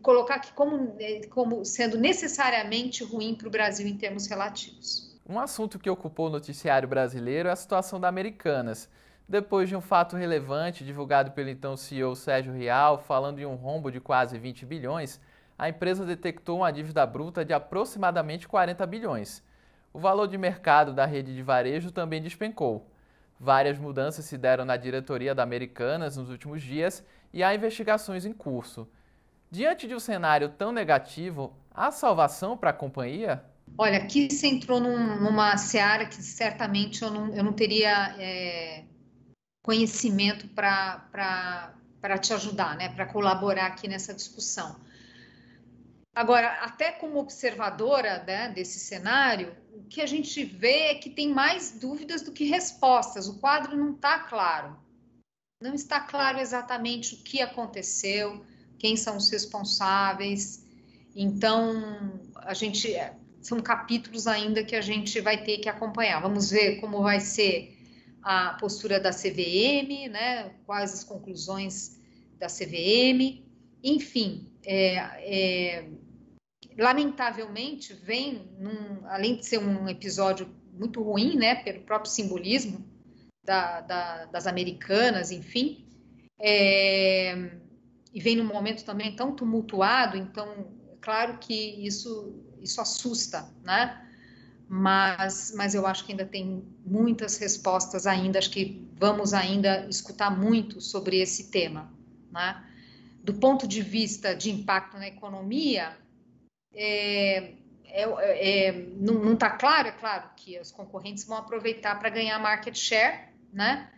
[0.03, 0.95] colocar aqui como,
[1.31, 5.16] como sendo necessariamente ruim para o Brasil em termos relativos.
[5.29, 8.89] Um assunto que ocupou o noticiário brasileiro é a situação da Americanas.
[9.29, 13.91] Depois de um fato relevante divulgado pelo então CEO Sérgio Rial, falando em um rombo
[13.91, 15.21] de quase 20 bilhões,
[15.59, 19.43] a empresa detectou uma dívida bruta de aproximadamente 40 bilhões.
[19.93, 22.89] O valor de mercado da rede de varejo também despencou.
[23.41, 28.33] Várias mudanças se deram na diretoria da Americanas nos últimos dias e há investigações em
[28.33, 28.89] curso.
[29.51, 33.43] Diante de um cenário tão negativo, há salvação para a companhia?
[33.79, 38.85] Olha, aqui você entrou num, numa seara que certamente eu não, eu não teria é,
[39.63, 44.77] conhecimento para te ajudar, né, para colaborar aqui nessa discussão.
[46.15, 51.29] Agora, até como observadora né, desse cenário, o que a gente vê é que tem
[51.29, 53.29] mais dúvidas do que respostas.
[53.29, 54.75] O quadro não está claro.
[55.61, 58.43] Não está claro exatamente o que aconteceu,
[58.79, 60.65] quem são os responsáveis.
[61.15, 62.95] Então, a gente
[63.47, 66.21] são capítulos ainda que a gente vai ter que acompanhar.
[66.21, 67.77] Vamos ver como vai ser
[68.23, 70.51] a postura da CVM, né?
[70.67, 72.01] Quais as conclusões
[72.39, 73.45] da CVM,
[73.83, 75.89] enfim, é, é,
[76.77, 82.85] lamentavelmente vem, num, além de ser um episódio muito ruim, né, pelo próprio simbolismo
[83.45, 85.87] da, da, das americanas, enfim,
[86.39, 87.53] é,
[88.13, 94.03] e vem num momento também tão tumultuado, então, é claro que isso, isso assusta, né?
[94.69, 100.37] Mas, mas eu acho que ainda tem muitas respostas ainda, acho que vamos ainda escutar
[100.37, 101.93] muito sobre esse tema,
[102.33, 102.65] né?
[103.23, 105.97] Do ponto de vista de impacto na economia,
[106.75, 107.55] é,
[107.87, 112.77] é, é, não está claro, é claro que os concorrentes vão aproveitar para ganhar market
[112.77, 113.91] share, né?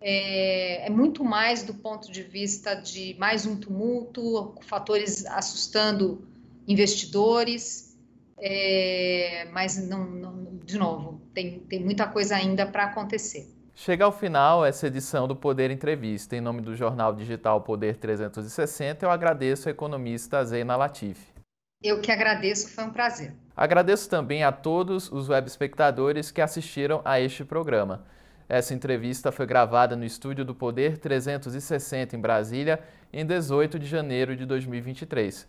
[0.00, 6.26] É, é, muito mais do ponto de vista de mais um tumulto, fatores assustando
[6.66, 7.91] investidores,
[8.44, 13.46] é, mas não, não, de novo, tem, tem muita coisa ainda para acontecer.
[13.72, 16.36] Chega ao final essa edição do Poder Entrevista.
[16.36, 21.32] Em nome do jornal digital Poder 360, eu agradeço a economista Zeina Latifi.
[21.82, 23.32] Eu que agradeço, foi um prazer.
[23.56, 28.04] Agradeço também a todos os web espectadores que assistiram a este programa.
[28.48, 32.80] Essa entrevista foi gravada no estúdio do Poder 360 em Brasília
[33.12, 35.48] em 18 de janeiro de 2023.